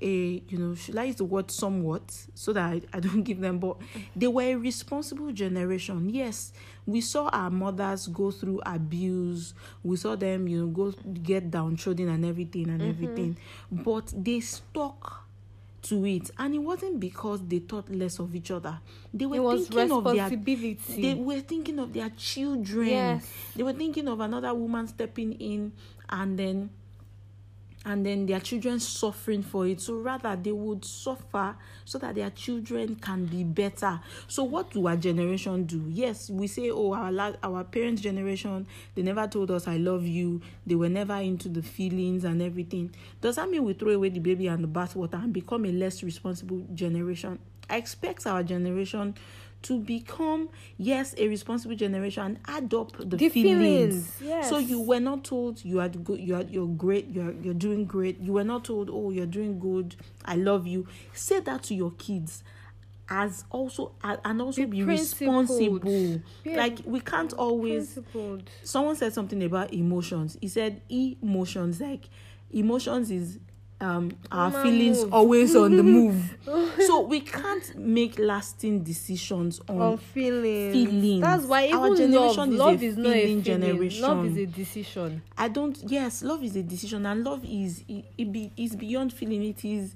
a 0.01 0.43
you 0.47 0.57
know 0.57 0.75
should 0.75 0.97
I 0.97 1.05
use 1.05 1.17
the 1.17 1.25
word 1.25 1.51
somewhat 1.51 2.25
so 2.33 2.53
that 2.53 2.63
I, 2.63 2.81
I 2.93 2.99
don't 2.99 3.23
give 3.29 3.39
them 3.39 3.59
but 3.59 3.77
they 4.15 4.27
were 4.27 4.43
a 4.43 4.55
responsible 4.55 5.31
generation. 5.31 6.09
Yes 6.09 6.53
we 6.85 7.01
saw 7.01 7.29
our 7.29 7.49
mothers 7.49 8.07
go 8.07 8.31
through 8.31 8.61
abuse. 8.65 9.53
We 9.83 9.97
saw 9.97 10.15
them 10.15 10.47
you 10.47 10.61
know 10.61 10.67
go 10.67 10.91
get 11.23 11.51
downtrodden 11.51 12.09
and 12.09 12.25
everything 12.25 12.69
and 12.69 12.81
everything. 12.81 13.37
But 13.71 14.11
they 14.15 14.39
stuck 14.39 15.27
to 15.83 16.05
it. 16.05 16.31
And 16.37 16.53
it 16.55 16.59
wasn't 16.59 16.99
because 16.99 17.45
they 17.47 17.59
thought 17.59 17.89
less 17.89 18.19
of 18.19 18.35
each 18.35 18.51
other. 18.51 18.79
They 19.13 19.25
were 19.25 19.57
thinking 19.57 19.91
of 19.91 20.03
their 20.03 20.29
they 20.29 21.13
were 21.15 21.39
thinking 21.39 21.79
of 21.79 21.93
their 21.93 22.09
children. 22.11 22.89
Yes. 22.89 23.27
they 23.55 23.63
were 23.63 23.73
thinking 23.73 24.07
of 24.07 24.19
another 24.19 24.53
woman 24.53 24.87
stepping 24.87 25.33
in 25.33 25.71
and 26.09 26.37
then 26.37 26.69
and 27.83 28.05
then 28.05 28.27
their 28.27 28.39
children 28.39 28.79
suffering 28.79 29.41
for 29.41 29.65
it. 29.67 29.81
So 29.81 29.95
rather 29.95 30.35
they 30.35 30.51
would 30.51 30.85
suffer 30.85 31.55
so 31.83 31.97
that 31.97 32.15
their 32.15 32.29
children 32.29 32.95
can 32.95 33.25
be 33.25 33.43
better. 33.43 33.99
So 34.27 34.43
what 34.43 34.71
do 34.71 34.87
our 34.87 34.95
generation 34.95 35.63
do? 35.65 35.83
Yes 35.89 36.29
we 36.29 36.47
say 36.47 36.69
oh 36.69 36.93
our 36.93 37.11
la- 37.11 37.33
our 37.43 37.63
parents 37.63 38.01
generation 38.01 38.67
they 38.95 39.01
never 39.01 39.27
told 39.27 39.51
us 39.51 39.67
i 39.67 39.77
love 39.77 40.05
you. 40.05 40.41
They 40.65 40.75
were 40.75 40.89
never 40.89 41.15
into 41.15 41.49
the 41.49 41.63
feelings 41.63 42.23
and 42.23 42.41
everything. 42.41 42.93
Does 43.19 43.37
that 43.37 43.49
mean 43.49 43.63
we 43.63 43.73
throw 43.73 43.91
away 43.93 44.09
the 44.09 44.19
baby 44.19 44.47
and 44.47 44.63
the 44.63 44.67
bathwater 44.67 45.15
and 45.23 45.33
become 45.33 45.65
a 45.65 45.71
less 45.71 46.03
responsible 46.03 46.65
generation? 46.73 47.39
I 47.69 47.77
expect 47.77 48.27
our 48.27 48.43
generation 48.43 49.15
to 49.63 49.79
become 49.79 50.49
yes 50.77 51.13
a 51.17 51.27
responsible 51.27 51.75
generation 51.75 52.39
and 52.47 52.63
adopt 52.63 52.97
the, 52.97 53.17
The 53.17 53.29
feelings, 53.29 53.59
feelings, 53.59 54.17
yes. 54.21 54.49
so 54.49 54.57
you 54.57 54.81
were 54.81 54.99
not 54.99 55.23
told 55.23 55.63
you 55.63 55.79
are 55.79 55.89
good 55.89 56.19
you 56.19 56.35
are 56.35 56.43
you're 56.43 56.67
great 56.67 57.09
you're 57.09 57.33
you're 57.33 57.53
doing 57.53 57.85
great. 57.85 58.19
You 58.19 58.33
were 58.33 58.43
not 58.43 58.65
told 58.65 58.89
oh 58.91 59.11
you're 59.11 59.25
doing 59.25 59.59
good. 59.59 59.95
I 60.25 60.35
love 60.35 60.67
you. 60.67 60.87
Say 61.13 61.39
that 61.41 61.63
to 61.63 61.75
your 61.75 61.91
kids 61.91 62.43
as 63.09 63.43
also 63.51 63.91
and 64.01 64.41
also 64.41 64.65
Be 64.65 64.77
be, 64.79 64.83
responsible. 64.83 66.21
Yeah, 66.43 66.55
like 66.57 66.79
we 66.85 67.01
can't 67.01 67.33
always 67.33 67.99
someone 68.63 68.95
said 68.95 69.13
something 69.13 69.43
about 69.43 69.73
emotions. 69.73 70.37
He 70.41 70.47
said 70.47 70.81
emotions 70.89 71.81
like 71.81 72.09
emotions 72.51 73.11
is 73.11 73.39
um 73.81 74.11
our 74.31 74.49
Mama 74.51 74.63
feelings 74.63 75.03
move. 75.03 75.13
always 75.13 75.55
on 75.55 75.75
the 75.75 75.83
move 75.83 76.37
so 76.87 77.01
we 77.01 77.19
can't 77.19 77.75
make 77.77 78.19
lasting 78.19 78.83
decisions 78.83 79.59
on 79.67 79.81
on 79.81 79.97
feelings. 79.97 80.73
feelings. 80.73 81.21
That's 81.21 81.45
why 81.45 81.65
even 81.65 81.79
Our 81.79 81.89
love, 81.89 81.97
generation 81.97 82.53
is 82.53 82.59
love 82.59 82.81
a 82.81 82.85
is 82.85 82.97
not 82.97 83.07
a 83.13 83.25
feeling 83.25 83.41
feeling. 83.43 83.61
Love 83.61 83.73
generation. 83.73 84.25
is 84.25 84.37
a 84.37 84.45
decision. 84.45 85.21
I 85.37 85.47
don't. 85.47 85.77
Yes, 85.87 86.21
love 86.23 86.43
is 86.43 86.55
a 86.55 86.63
decision, 86.63 87.05
and 87.05 87.23
love 87.23 87.43
is 87.43 87.83
it, 87.87 88.05
it 88.17 88.31
be 88.31 88.51
is 88.55 88.75
beyond 88.75 89.13
feeling. 89.13 89.43
It 89.43 89.65
is, 89.65 89.95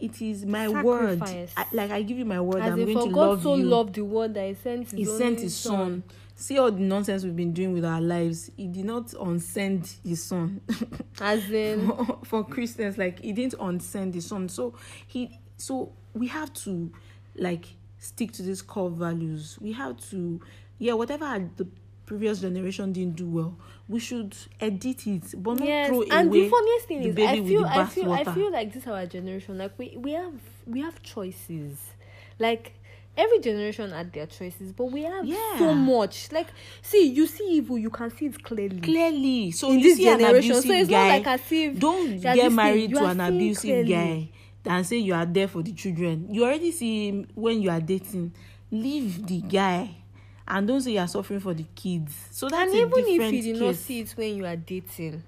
it 0.00 0.20
is 0.20 0.44
my 0.44 0.68
word. 0.68 1.18
Sacrifice. 1.20 1.52
I, 1.56 1.66
like 1.72 1.90
I 1.92 2.02
give 2.02 2.18
you 2.18 2.24
my 2.24 2.40
word. 2.40 2.62
As 2.62 2.72
I'm 2.72 2.80
in, 2.80 2.86
going 2.86 2.98
for 2.98 3.06
to 3.08 3.14
God 3.14 3.20
love 3.30 3.42
so 3.42 3.54
you. 3.54 3.64
loved 3.64 3.94
the 3.94 4.04
world 4.04 4.34
that 4.34 4.48
He 4.48 4.54
sent 4.54 4.90
His 4.90 4.92
he 4.92 5.04
sent 5.04 5.40
his 5.40 5.54
son. 5.54 6.02
See 6.40 6.58
all 6.58 6.72
the 6.72 6.80
nonsense 6.80 7.22
we've 7.22 7.36
been 7.36 7.52
doing 7.52 7.74
with 7.74 7.84
our 7.84 8.00
lives. 8.00 8.50
He 8.56 8.66
did 8.66 8.86
not 8.86 9.08
unsend 9.08 9.94
his 10.02 10.22
son. 10.22 10.62
As 11.20 11.50
in, 11.50 11.92
for 12.24 12.44
Christians, 12.44 12.96
like 12.96 13.20
he 13.20 13.32
didn't 13.32 13.58
unsend 13.58 14.14
his 14.14 14.26
son. 14.26 14.48
So 14.48 14.74
he 15.06 15.38
so 15.58 15.92
we 16.14 16.28
have 16.28 16.52
to 16.64 16.90
like 17.36 17.66
stick 17.98 18.32
to 18.32 18.42
these 18.42 18.62
core 18.62 18.88
values. 18.88 19.58
We 19.60 19.72
have 19.72 19.98
to 20.10 20.40
yeah, 20.78 20.94
whatever 20.94 21.46
the 21.56 21.68
previous 22.06 22.40
generation 22.40 22.92
didn't 22.92 23.16
do 23.16 23.28
well, 23.28 23.56
we 23.86 24.00
should 24.00 24.34
edit 24.60 25.06
it, 25.06 25.34
but 25.36 25.58
not 25.58 25.68
yes. 25.68 25.88
throw 25.88 26.02
And 26.10 26.28
away 26.28 26.40
the 26.40 26.48
funniest 26.48 26.88
thing 26.88 27.02
the 27.02 27.22
is, 27.22 27.28
I 27.28 27.44
feel, 27.44 27.64
I 27.64 27.84
feel, 27.84 28.12
I 28.12 28.24
feel 28.24 28.50
like 28.50 28.72
this 28.72 28.86
our 28.86 29.06
generation. 29.06 29.58
Like 29.58 29.78
we, 29.78 29.94
we 29.96 30.12
have, 30.12 30.40
we 30.66 30.80
have 30.80 31.00
choices. 31.02 31.78
Like 32.38 32.72
every 33.16 33.38
generation 33.40 33.90
had 33.90 34.12
their 34.12 34.26
choices, 34.26 34.72
but 34.72 34.86
we 34.86 35.02
have 35.02 35.24
Yeah. 35.24 35.58
so 35.58 35.74
much. 35.74 36.30
Like, 36.32 36.48
see, 36.82 37.08
you 37.08 37.26
see 37.26 37.44
evil, 37.56 37.78
you 37.78 37.90
can 37.90 38.10
see 38.16 38.26
it 38.26 38.42
clearly. 38.42 38.80
clearly. 38.80 39.50
So 39.50 39.70
in 39.72 39.80
you 39.80 39.94
this 39.94 39.98
generation, 39.98 40.62
so 40.62 40.72
it's 40.72 40.88
guy, 40.88 41.18
not 41.18 41.26
like 41.26 41.40
as 41.40 41.52
if 41.52 41.78
don't 41.78 42.20
get 42.20 42.52
married 42.52 42.90
to 42.94 43.04
an 43.06 43.20
abusive 43.20 43.62
clearly. 43.86 43.88
guy 43.92 44.28
and 44.66 44.86
say 44.86 44.96
you 44.98 45.14
are 45.14 45.26
there 45.26 45.48
for 45.48 45.62
the 45.62 45.72
children. 45.72 46.26
You 46.32 46.44
already 46.44 46.70
see 46.72 47.08
him 47.08 47.26
when 47.34 47.60
you 47.62 47.70
are 47.70 47.80
dating. 47.80 48.32
Leave 48.70 49.26
the 49.26 49.40
guy 49.40 49.96
and 50.46 50.68
don't 50.68 50.80
say 50.80 50.92
you 50.92 50.98
are 51.00 51.08
suffering 51.08 51.40
for 51.40 51.54
the 51.54 51.64
kids. 51.74 52.14
So 52.30 52.48
that's 52.48 52.70
and 52.72 52.80
a 52.80 52.86
even 52.86 52.98
if 52.98 53.06
different 53.06 53.34
you 53.34 53.42
did 53.42 53.56
not 53.60 53.68
case. 53.70 53.80
see 53.80 54.00
it 54.00 54.10
when 54.16 54.36
you 54.36 54.46
are 54.46 54.56
dating 54.56 55.22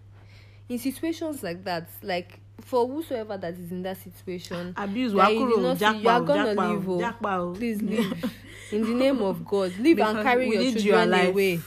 in 0.68 0.78
situations 0.78 1.42
like 1.42 1.64
that 1.64 1.88
like 2.02 2.38
for 2.60 2.86
whosoever 2.86 3.36
that 3.36 3.54
is 3.54 3.70
in 3.72 3.82
that 3.82 3.96
situation 3.96 4.72
abuse 4.76 5.12
you 5.12 5.60
not 5.60 5.78
see, 5.78 5.84
you 5.84 6.08
are 6.08 6.20
japa 6.20 6.26
gonna 6.26 6.54
japa 7.00 7.38
o. 7.38 7.52
please 7.54 7.82
leave 7.82 8.24
in 8.72 8.82
the 8.82 8.94
name 8.94 9.20
of 9.22 9.44
god 9.44 9.72
leave 9.78 9.98
and 9.98 10.16
Because 10.16 10.22
carry 10.24 10.48
we 10.48 10.54
your 10.54 10.62
you 10.64 10.72
children 10.72 11.08
alive. 11.08 11.28
away 11.30 11.60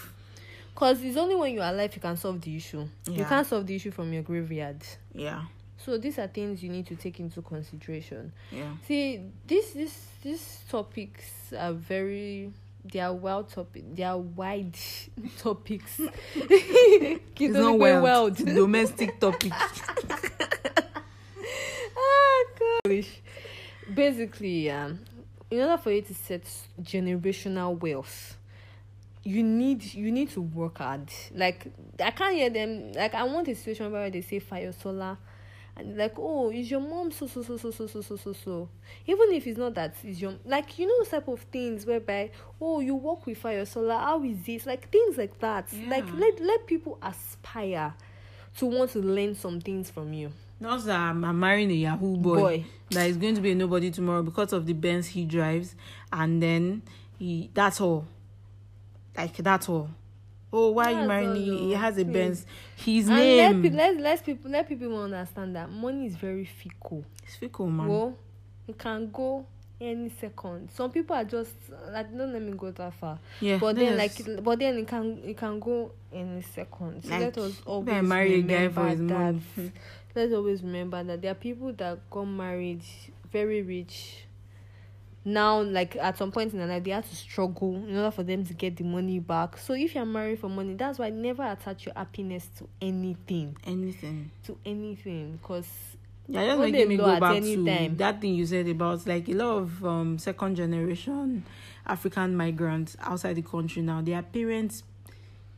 because 0.73 1.01
it's 1.03 1.17
only 1.17 1.35
when 1.35 1.53
you 1.53 1.61
are 1.61 1.71
alive 1.73 1.93
you 1.95 2.01
can 2.01 2.17
solve 2.17 2.39
the 2.41 2.55
issue 2.55 2.79
you 3.07 3.13
Yeah. 3.13 3.29
can't 3.29 3.45
solve 3.47 3.65
the 3.67 3.75
issue 3.75 3.91
from 3.91 4.11
your 4.13 4.23
graveyard 4.23 4.81
Yeah, 5.13 5.43
so 5.77 5.97
these 5.97 6.17
are 6.19 6.27
things 6.27 6.63
you 6.63 6.69
need 6.69 6.85
to 6.87 6.95
take 6.95 7.19
into 7.19 7.41
consideration 7.41 8.31
yeah. 8.51 8.71
see 8.87 9.21
this 9.45 9.71
this 9.73 10.07
these 10.23 10.59
topics 10.69 11.53
are 11.57 11.73
very 11.73 12.51
they 12.91 12.99
are 12.99 13.13
wild 13.13 13.49
topic 13.49 13.83
they 13.95 14.03
are 14.03 14.17
wide 14.17 14.77
topics 15.37 15.99
It's 16.35 17.53
not 17.53 17.77
well 17.77 18.01
well. 18.01 18.27
It's 18.27 18.41
domestic 18.41 19.19
topic. 19.19 19.51
ah 21.97 22.43
gosh 22.85 23.21
basically 23.93 24.65
yeah 24.65 24.91
in 25.51 25.59
order 25.59 25.77
for 25.77 25.91
you 25.91 26.01
to 26.01 26.13
set 26.13 26.43
generational 26.81 27.77
wealth 27.79 28.37
you 29.23 29.43
need 29.43 29.83
you 29.93 30.11
need 30.11 30.29
to 30.29 30.41
work 30.41 30.77
hard 30.77 31.09
like 31.33 31.67
i 32.03 32.11
can't 32.11 32.35
hear 32.35 32.49
them 32.49 32.91
like 32.93 33.13
i 33.13 33.23
want 33.23 33.47
a 33.47 33.55
situation 33.55 33.91
where 33.91 34.09
they 34.09 34.21
say 34.21 34.39
fire 34.39 34.71
solar 34.71 35.17
and 35.77 35.97
like 35.97 36.13
oh 36.17 36.51
is 36.51 36.71
your 36.71 36.79
mom 36.79 37.11
so 37.11 37.27
so 37.27 37.41
so 37.43 37.57
so 37.57 37.71
so 37.71 37.87
so 37.87 38.01
so 38.01 38.15
so 38.15 38.33
so? 38.33 38.69
Even 39.07 39.31
if 39.33 39.45
it's 39.45 39.57
not 39.57 39.73
that 39.75 39.95
is 40.03 40.21
your 40.21 40.35
like 40.45 40.79
you 40.79 40.87
know 40.87 41.03
type 41.05 41.27
of 41.27 41.41
things 41.51 41.85
whereby 41.85 42.31
oh 42.61 42.79
you 42.79 42.95
work 42.95 43.25
with 43.25 43.37
fire 43.37 43.65
solar 43.65 43.97
how 43.97 44.23
is 44.23 44.37
this 44.45 44.65
like 44.65 44.89
things 44.89 45.17
like 45.17 45.37
that. 45.39 45.67
Like 45.87 46.05
let 46.13 46.39
let 46.39 46.65
people 46.65 46.97
aspire 47.01 47.93
to 48.57 48.65
want 48.65 48.91
to 48.91 48.99
learn 48.99 49.35
some 49.35 49.59
things 49.59 49.89
from 49.89 50.13
you. 50.13 50.31
Not 50.59 50.85
that 50.85 50.97
I'm, 50.97 51.23
I'm 51.25 51.39
marrying 51.39 51.69
a 51.71 51.73
Yahoo 51.73 52.15
boy, 52.15 52.35
Boy. 52.35 52.65
that 52.91 53.09
is 53.09 53.17
going 53.17 53.35
to 53.35 53.41
be 53.41 53.51
a 53.51 53.55
nobody 53.55 53.91
tomorrow 53.91 54.23
because 54.23 54.53
of 54.53 54.65
the 54.65 54.73
Benz 54.73 55.07
he 55.07 55.25
drives, 55.25 55.75
and 56.13 56.41
then 56.41 56.81
he 57.19 57.49
that's 57.53 57.81
all. 57.81 58.07
Like 59.17 59.35
that's 59.35 59.67
all. 59.67 59.89
Oh, 60.53 60.71
why 60.71 60.93
are 60.93 61.01
you 61.01 61.07
marrying 61.07 61.33
me? 61.33 61.57
He 61.59 61.71
has 61.73 61.97
a 61.97 62.05
Please. 62.05 62.13
Benz. 62.13 62.45
His 62.77 63.07
and 63.09 63.17
name. 63.17 63.61
let, 63.63 63.73
let 63.73 63.97
let 64.01 64.25
people 64.25 64.51
let 64.51 64.67
people 64.69 65.01
understand 65.03 65.55
that 65.55 65.69
money 65.69 66.05
is 66.05 66.15
very 66.15 66.45
fickle. 66.45 67.03
it's 67.23 67.35
fickle, 67.35 67.67
man. 67.67 67.87
Well, 67.87 68.15
it 68.67 68.77
can 68.77 69.09
go 69.11 69.45
any 69.81 70.09
second. 70.09 70.69
Some 70.71 70.91
people 70.91 71.15
are 71.15 71.25
just 71.25 71.53
like 71.91 72.15
don't 72.17 72.31
let 72.31 72.41
me 72.41 72.53
go 72.53 72.71
that 72.71 72.93
far. 72.93 73.19
yeah, 73.41 73.57
but 73.57 73.75
then 73.75 73.97
like 73.97 74.13
but 74.43 74.59
then 74.59 74.77
it 74.77 74.87
can 74.87 75.19
it 75.25 75.37
can 75.37 75.59
go 75.59 75.91
any 76.13 76.41
second. 76.41 77.03
So 77.03 77.09
Like, 77.09 77.19
let 77.21 77.37
us 77.37 77.61
always 77.65 78.03
marry 78.03 78.35
a 78.35 78.41
guy 78.41 78.69
for 78.69 78.87
his 78.87 78.99
that. 78.99 79.07
money. 79.09 79.41
Let's 80.15 80.31
always 80.33 80.61
remember 80.63 81.03
that 81.03 81.21
there 81.21 81.31
are 81.31 81.35
people 81.35 81.73
that 81.73 82.09
got 82.09 82.23
married 82.23 82.81
very 83.31 83.61
rich. 83.61 84.25
Now, 85.27 85.61
like 85.61 85.95
at 85.95 86.19
some 86.19 86.31
point 86.31 86.53
in 86.53 86.59
their 86.59 86.67
life, 86.67 86.83
they 86.83 86.91
had 86.91 87.03
to 87.09 87.15
struggle 87.15 87.75
in 87.75 87.97
order 87.97 88.11
for 88.11 88.21
them 88.21 88.45
to 88.45 88.53
get 88.53 88.77
the 88.77 88.83
money 88.83 89.17
back. 89.17 89.57
So, 89.57 89.73
if 89.73 89.95
you're 89.95 90.05
married 90.05 90.39
for 90.39 90.49
money, 90.49 90.75
that's 90.75 90.99
why 90.99 91.09
never 91.09 91.41
attach 91.43 91.87
your 91.87 91.95
happiness 91.95 92.47
to 92.59 92.69
anything, 92.79 93.57
anything. 93.65 94.29
to 94.45 94.55
anything, 94.63 95.39
because 95.41 95.67
Yeah, 96.27 96.45
just 96.45 96.59
making 96.59 96.89
me 96.89 96.97
go 96.97 97.19
back 97.19 97.41
to 97.41 97.65
time. 97.65 97.97
that 97.97 98.21
thing 98.21 98.35
you 98.35 98.45
said 98.45 98.67
about 98.67 99.07
like 99.07 99.27
a 99.27 99.33
lot 99.33 99.57
of 99.57 99.83
um, 99.85 100.19
second 100.19 100.55
generation 100.57 101.43
African 101.87 102.35
migrants 102.35 102.95
outside 103.01 103.33
the 103.35 103.41
country 103.41 103.81
now. 103.81 104.01
Their 104.01 104.21
parents, 104.21 104.83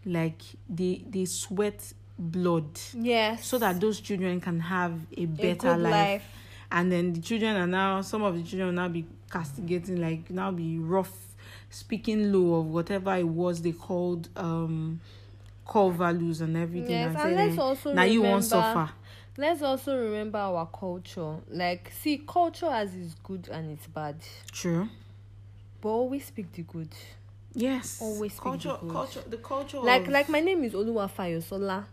like 0.06 0.42
they 0.70 1.04
they 1.10 1.26
sweat 1.26 1.94
blood 2.18 2.80
yes, 2.94 3.46
so 3.46 3.58
that 3.58 3.80
those 3.80 4.00
children 4.00 4.40
can 4.42 4.60
have 4.60 4.94
a 5.18 5.24
a 5.24 5.26
better 5.26 5.74
good 5.74 5.80
life. 5.80 5.92
life. 5.92 6.24
And 6.70 6.92
then 6.92 7.14
the 7.14 7.22
children 7.22 7.56
are 7.56 7.68
now 7.68 8.02
some 8.02 8.24
of 8.24 8.36
the 8.36 8.44
children 8.44 8.68
will 8.68 8.76
now 8.76 8.90
be 8.90 9.06
castigating, 9.30 10.02
like 10.02 10.30
now 10.30 10.52
be 10.52 10.78
rough, 10.80 11.14
speaking 11.70 12.32
low 12.32 12.60
of 12.60 12.68
whatever 12.68 13.16
it 13.16 13.28
was 13.28 13.62
they 13.62 13.72
called 13.72 14.30
um 14.36 15.00
core 15.66 15.92
values 15.92 16.42
and 16.42 16.58
everything. 16.58 16.92
Yes, 16.92 17.16
and 17.16 17.26
and 17.28 17.36
let's 17.36 17.58
eh, 17.58 17.62
also 17.62 17.94
now 17.94 18.04
you 18.04 18.22
won't 18.22 18.44
suffer. 18.44 18.90
Let's 19.40 19.62
also 19.62 19.96
remember 19.96 20.40
our 20.40 20.66
culture. 20.66 21.36
Like, 21.50 21.92
see, 22.02 22.24
culture 22.28 22.66
as 22.72 22.96
is 22.96 23.14
good 23.24 23.48
and 23.52 23.72
it's 23.72 23.86
bad, 23.86 24.16
True. 24.52 24.90
but 25.80 25.90
always 25.90 26.26
speak 26.26 26.52
the 26.54 26.64
good. 26.64 26.90
Yes. 27.54 28.00
Always 28.02 28.34
speak 28.34 28.44
the 28.44 28.50
culture, 28.50 28.78
good. 28.82 28.92
culture, 28.92 29.24
the 29.28 29.38
culture. 29.38 29.80
like 29.80 30.04
of, 30.04 30.08
like 30.10 30.30
my 30.30 30.40
name 30.40 30.64
is 30.64 30.74
Oluwafayo 30.74 31.44
Sola. 31.44 31.86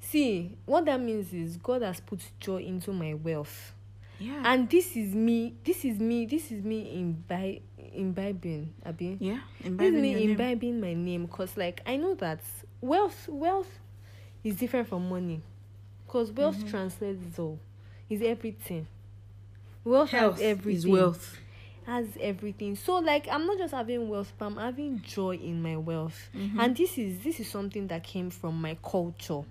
See, 0.00 0.56
what 0.64 0.86
that 0.86 1.00
means 1.00 1.32
is 1.34 1.58
God 1.58 1.82
has 1.82 2.00
put 2.00 2.20
joy 2.40 2.58
into 2.62 2.92
my 2.92 3.12
wealth. 3.12 3.73
Yeah, 4.18 4.42
And 4.44 4.68
this 4.70 4.96
is 4.96 5.14
me, 5.14 5.54
this 5.64 5.84
is 5.84 5.98
me, 5.98 6.26
this 6.26 6.50
is 6.52 6.62
me 6.64 6.96
imbi- 6.96 7.60
imbibing, 7.94 8.72
Abi. 8.86 9.16
yeah, 9.20 9.40
Imbibing 9.62 9.62
This 9.62 9.66
is 9.66 9.66
imbibing 9.66 10.02
me 10.02 10.10
your 10.10 10.20
name. 10.20 10.30
imbibing 10.30 10.80
my 10.80 10.94
name 10.94 11.26
because 11.26 11.56
like 11.56 11.80
I 11.86 11.96
know 11.96 12.14
that 12.16 12.40
wealth 12.80 13.28
wealth 13.28 13.78
is 14.42 14.56
different 14.56 14.88
from 14.88 15.08
money. 15.08 15.40
Because 16.06 16.30
wealth 16.32 16.56
Mhm. 16.58 16.70
translates 16.70 17.38
all. 17.38 17.58
Is 18.08 18.22
everything. 18.22 18.86
Wealth 19.84 20.10
Health 20.10 20.34
has 20.34 20.42
everything. 20.42 20.76
is 20.78 20.86
wealth. 20.86 21.38
Has 21.86 22.06
everything. 22.20 22.76
So 22.76 22.96
like 22.96 23.26
I'm 23.30 23.46
not 23.46 23.58
just 23.58 23.74
having 23.74 24.08
wealth, 24.08 24.32
but 24.38 24.46
I'm 24.46 24.56
having 24.56 25.02
joy 25.02 25.36
in 25.36 25.60
my 25.62 25.76
wealth. 25.76 26.30
Mm-hmm. 26.34 26.60
And 26.60 26.76
this 26.76 26.96
is 26.98 27.18
this 27.20 27.40
is 27.40 27.48
something 27.48 27.86
that 27.88 28.04
came 28.04 28.30
from 28.30 28.60
my 28.60 28.76
culture. 28.82 29.42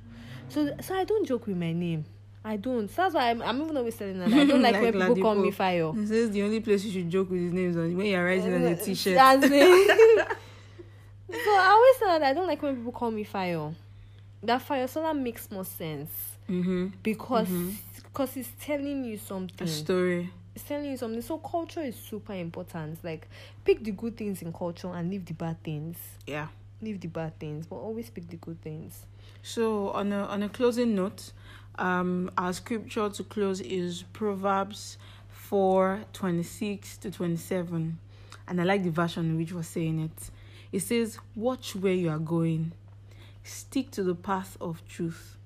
So 0.50 0.76
so 0.82 0.96
I 0.96 1.04
don't 1.04 1.26
joke 1.28 1.48
with 1.48 1.58
my 1.58 1.74
name. 1.74 2.06
I 2.46 2.58
don't. 2.58 2.90
So 2.90 3.04
that's 3.04 3.16
why 3.16 3.30
I'm, 3.30 3.42
I'm 3.42 3.62
even 3.62 3.78
always 3.78 3.96
telling 3.96 4.20
that 4.20 4.28
I 4.28 4.46
don't 4.46 4.62
like, 4.62 4.74
Like 4.82 4.82
when 4.84 4.94
people 4.94 5.16
call 5.24 5.36
me 5.36 5.52
fire. 5.52 5.94
He 5.94 6.06
says 6.06 6.32
the 6.32 6.42
only 6.44 6.60
place 6.60 6.84
you 6.84 6.92
should 6.92 7.10
joke 7.10 7.30
with 7.30 7.40
his 7.40 7.54
name 7.54 7.70
is 7.70 7.76
when 7.78 8.06
you're 8.06 8.26
writing 8.26 8.54
on 8.54 8.64
a 8.64 8.76
t-shirt. 8.76 9.16
That's 9.16 9.46
it. 9.50 10.28
so 11.30 11.36
I 11.52 11.70
always 11.72 11.98
tell 12.00 12.20
that 12.20 12.24
I 12.24 12.34
don't 12.34 12.48
like 12.48 12.62
when 12.62 12.76
people 12.76 12.92
call 12.92 13.12
me 13.12 13.24
fire. 13.24 13.72
That 14.44 14.62
fire 14.62 14.88
solar 14.88 15.14
makes 15.14 15.50
more 15.52 15.66
sense 15.66 16.10
Mm-hmm. 16.50 16.88
because 17.02 17.48
because 18.04 18.36
it's 18.36 18.50
telling 18.60 19.06
you 19.06 19.16
A 19.16 19.18
something. 19.18 19.66
story. 19.68 20.30
It's 20.54 20.66
telling 20.66 20.92
you 20.92 20.98
something. 20.98 21.22
So 21.22 21.38
culture 21.38 21.80
is 21.82 21.96
super 21.96 22.34
important. 22.34 23.02
Like 23.04 23.30
pick 23.64 23.82
the 23.82 23.92
good 23.92 24.18
things 24.18 24.42
in 24.42 24.52
culture 24.52 24.90
and 24.94 25.10
leave 25.10 25.26
the 25.26 25.34
bad 25.34 25.64
things. 25.64 25.96
Yeah. 26.28 26.48
Leave 26.82 27.00
the 27.00 27.08
bad 27.08 27.40
things, 27.40 27.66
but 27.66 27.78
always 27.78 28.10
pick 28.10 28.28
the 28.28 28.36
good 28.36 28.62
things. 28.62 29.06
So 29.42 29.90
on 29.92 30.12
a 30.12 30.26
on 30.26 30.44
a 30.44 30.50
closing 30.50 30.94
note, 30.96 31.32
um, 31.78 32.30
our 32.38 32.54
scripture 32.54 33.10
to 33.10 33.24
close 33.24 33.62
is 33.62 34.04
Proverbs 34.14 34.98
four 35.30 36.04
twenty 36.14 36.44
six 36.44 36.98
to 36.98 37.12
twenty 37.12 37.38
seven, 37.38 38.00
and 38.48 38.62
I 38.62 38.64
like 38.64 38.84
the 38.84 38.92
version 38.92 39.26
in 39.26 39.38
which 39.38 39.54
we're 39.54 39.64
saying 39.64 40.00
it. 40.00 40.32
It 40.72 40.82
says, 40.82 41.20
"Watch 41.36 41.76
where 41.76 41.94
you 41.94 42.10
are 42.10 42.20
going, 42.20 42.72
stick 43.44 43.92
to 43.92 44.04
the 44.04 44.16
path 44.16 44.58
of 44.60 44.88
truth, 44.88 45.38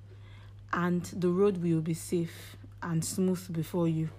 and 0.71 1.03
the 1.05 1.29
road 1.29 1.57
will 1.57 1.81
be 1.81 1.93
safe 1.93 2.55
and 2.81 3.03
smooth 3.03 3.51
before 3.51 3.87
you. 3.87 4.09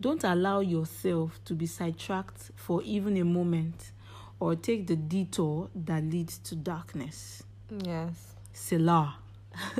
Don't 0.00 0.24
allow 0.24 0.60
yourself 0.60 1.38
to 1.44 1.54
be 1.54 1.66
sidetracked 1.66 2.50
for 2.56 2.82
even 2.82 3.16
a 3.16 3.24
moment, 3.24 3.92
or 4.40 4.54
take 4.56 4.86
the 4.86 4.96
detour 4.96 5.68
that 5.74 6.04
leads 6.04 6.38
to 6.38 6.54
darkness." 6.56 7.42
Yes. 7.84 8.34
Selah. 8.52 9.18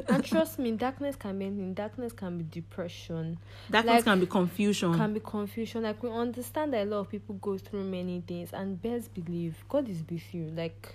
And 0.09 0.25
trust 0.25 0.59
me, 0.59 0.73
darkness 0.73 1.17
can 1.17 1.39
be 1.39 1.47
anything. 1.47 1.75
Darkness 1.75 2.13
can 2.13 2.39
be 2.39 2.45
depression. 2.45 3.39
Darkness 3.71 3.95
Like, 3.97 4.05
can 4.05 4.21
be 4.21 4.27
confusion. 4.27 4.95
can 4.95 5.15
be 5.15 5.21
confusion. 5.21 5.83
Like 5.83 6.03
we 6.03 6.11
understand 6.11 6.73
that 6.75 6.83
a 6.83 6.91
lot 6.91 6.99
of 7.01 7.09
people 7.11 7.35
go 7.37 7.59
through 7.59 7.85
many 7.85 8.23
things, 8.27 8.51
and 8.53 8.81
best 8.81 9.13
believe 9.15 9.57
God 9.69 9.89
is 9.89 10.03
with 10.11 10.35
you. 10.35 10.53
Like 10.55 10.95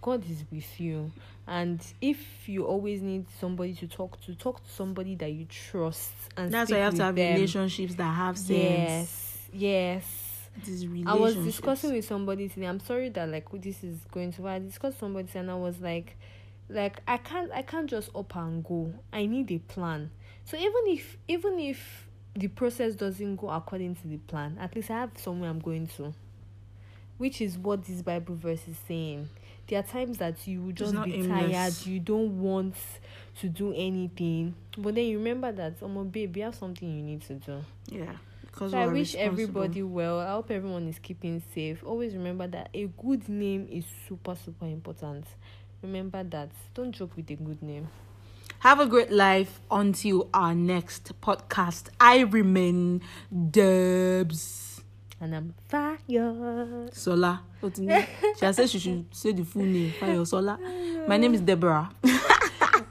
God 0.00 0.24
is 0.28 0.44
with 0.50 0.80
you, 0.80 1.12
and 1.46 1.80
if 2.00 2.48
you 2.48 2.64
always 2.64 3.02
need 3.02 3.26
somebody 3.40 3.72
to 3.74 3.86
talk 3.86 4.20
to, 4.22 4.34
talk 4.34 4.62
to 4.64 4.70
somebody 4.70 5.14
that 5.16 5.30
you 5.32 5.46
trust. 5.46 6.12
And 6.36 6.52
That's 6.52 6.70
why 6.70 6.78
you 6.78 6.82
have 6.82 6.94
to 6.96 7.02
have 7.04 7.14
them. 7.16 7.34
relationships 7.34 7.94
that 7.94 8.04
have 8.14 8.36
sense. 8.36 8.48
Yes, 8.50 9.38
yes. 9.52 10.28
I 11.06 11.14
was 11.14 11.34
discussing 11.36 11.94
with 11.94 12.04
somebody 12.04 12.46
today. 12.48 12.66
I'm 12.66 12.80
sorry 12.80 13.08
that 13.10 13.28
like 13.28 13.46
this 13.62 13.82
is 13.82 14.00
going 14.12 14.32
to. 14.34 14.48
I 14.48 14.58
discussed 14.58 14.98
somebody 14.98 15.28
and 15.34 15.50
I 15.50 15.54
was 15.54 15.80
like, 15.80 16.14
like 16.68 17.00
I 17.06 17.16
can't 17.18 17.50
I 17.52 17.62
can't 17.62 17.88
just 17.88 18.10
up 18.14 18.34
and 18.36 18.64
go. 18.64 18.92
I 19.12 19.26
need 19.26 19.50
a 19.50 19.58
plan. 19.58 20.10
So 20.44 20.56
even 20.56 20.82
if 20.86 21.16
even 21.28 21.58
if 21.58 22.08
the 22.34 22.48
process 22.48 22.94
doesn't 22.94 23.36
go 23.36 23.50
according 23.50 23.96
to 23.96 24.08
the 24.08 24.18
plan, 24.18 24.56
at 24.60 24.74
least 24.74 24.90
I 24.90 25.00
have 25.00 25.10
somewhere 25.16 25.50
I'm 25.50 25.60
going 25.60 25.86
to. 25.98 26.14
Which 27.18 27.40
is 27.40 27.58
what 27.58 27.84
this 27.84 28.02
Bible 28.02 28.34
verse 28.34 28.66
is 28.66 28.76
saying. 28.88 29.28
There 29.68 29.78
are 29.78 29.84
times 29.84 30.18
that 30.18 30.46
you 30.46 30.62
will 30.62 30.72
just 30.72 30.92
be 31.04 31.14
aimless. 31.14 31.52
tired, 31.52 31.86
you 31.86 32.00
don't 32.00 32.40
want 32.40 32.74
to 33.40 33.48
do 33.48 33.72
anything, 33.72 34.54
but 34.76 34.94
then 34.96 35.04
you 35.04 35.18
remember 35.18 35.52
that, 35.52 35.74
oh 35.82 35.88
my 35.88 36.02
babe, 36.02 36.36
you 36.36 36.42
have 36.42 36.54
something 36.54 36.88
you 36.88 37.02
need 37.02 37.22
to 37.22 37.34
do. 37.34 37.64
Yeah. 37.88 38.12
Because 38.44 38.72
So 38.72 38.78
I 38.78 38.86
wish 38.86 39.14
everybody 39.14 39.82
well. 39.82 40.20
I 40.20 40.32
hope 40.32 40.50
everyone 40.50 40.86
is 40.88 40.98
keeping 40.98 41.42
safe. 41.54 41.82
Always 41.86 42.14
remember 42.14 42.46
that 42.48 42.68
a 42.74 42.86
good 43.00 43.28
name 43.28 43.66
is 43.70 43.84
super, 44.06 44.34
super 44.34 44.66
important. 44.66 45.24
Remember 45.82 46.22
that. 46.22 46.50
Don't 46.74 46.92
joke 46.92 47.16
with 47.16 47.30
a 47.30 47.34
good 47.34 47.62
name. 47.62 47.88
Have 48.60 48.78
a 48.78 48.86
great 48.86 49.10
life 49.10 49.60
until 49.70 50.28
our 50.32 50.54
next 50.54 51.12
podcast. 51.20 51.88
I 52.00 52.20
remain 52.20 53.02
Debs 53.50 54.80
And 55.20 55.34
I'm 55.34 55.54
fire. 55.68 56.88
Sola. 56.92 57.42
What 57.60 57.78
in 57.78 57.90
it? 57.90 58.08
She 58.38 58.44
has 58.44 58.56
said 58.56 58.70
she 58.70 58.78
should 58.78 59.06
say 59.14 59.32
the 59.32 59.44
full 59.44 59.62
name. 59.62 59.92
Fire 59.98 60.24
Sola. 60.24 60.58
My 61.08 61.16
name 61.16 61.34
is 61.34 61.40
Deborah. 61.40 61.90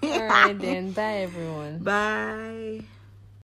All 0.04 0.28
right, 0.28 0.58
then. 0.60 0.92
Bye, 0.92 1.24
everyone. 1.24 1.80
Bye. 1.80 2.82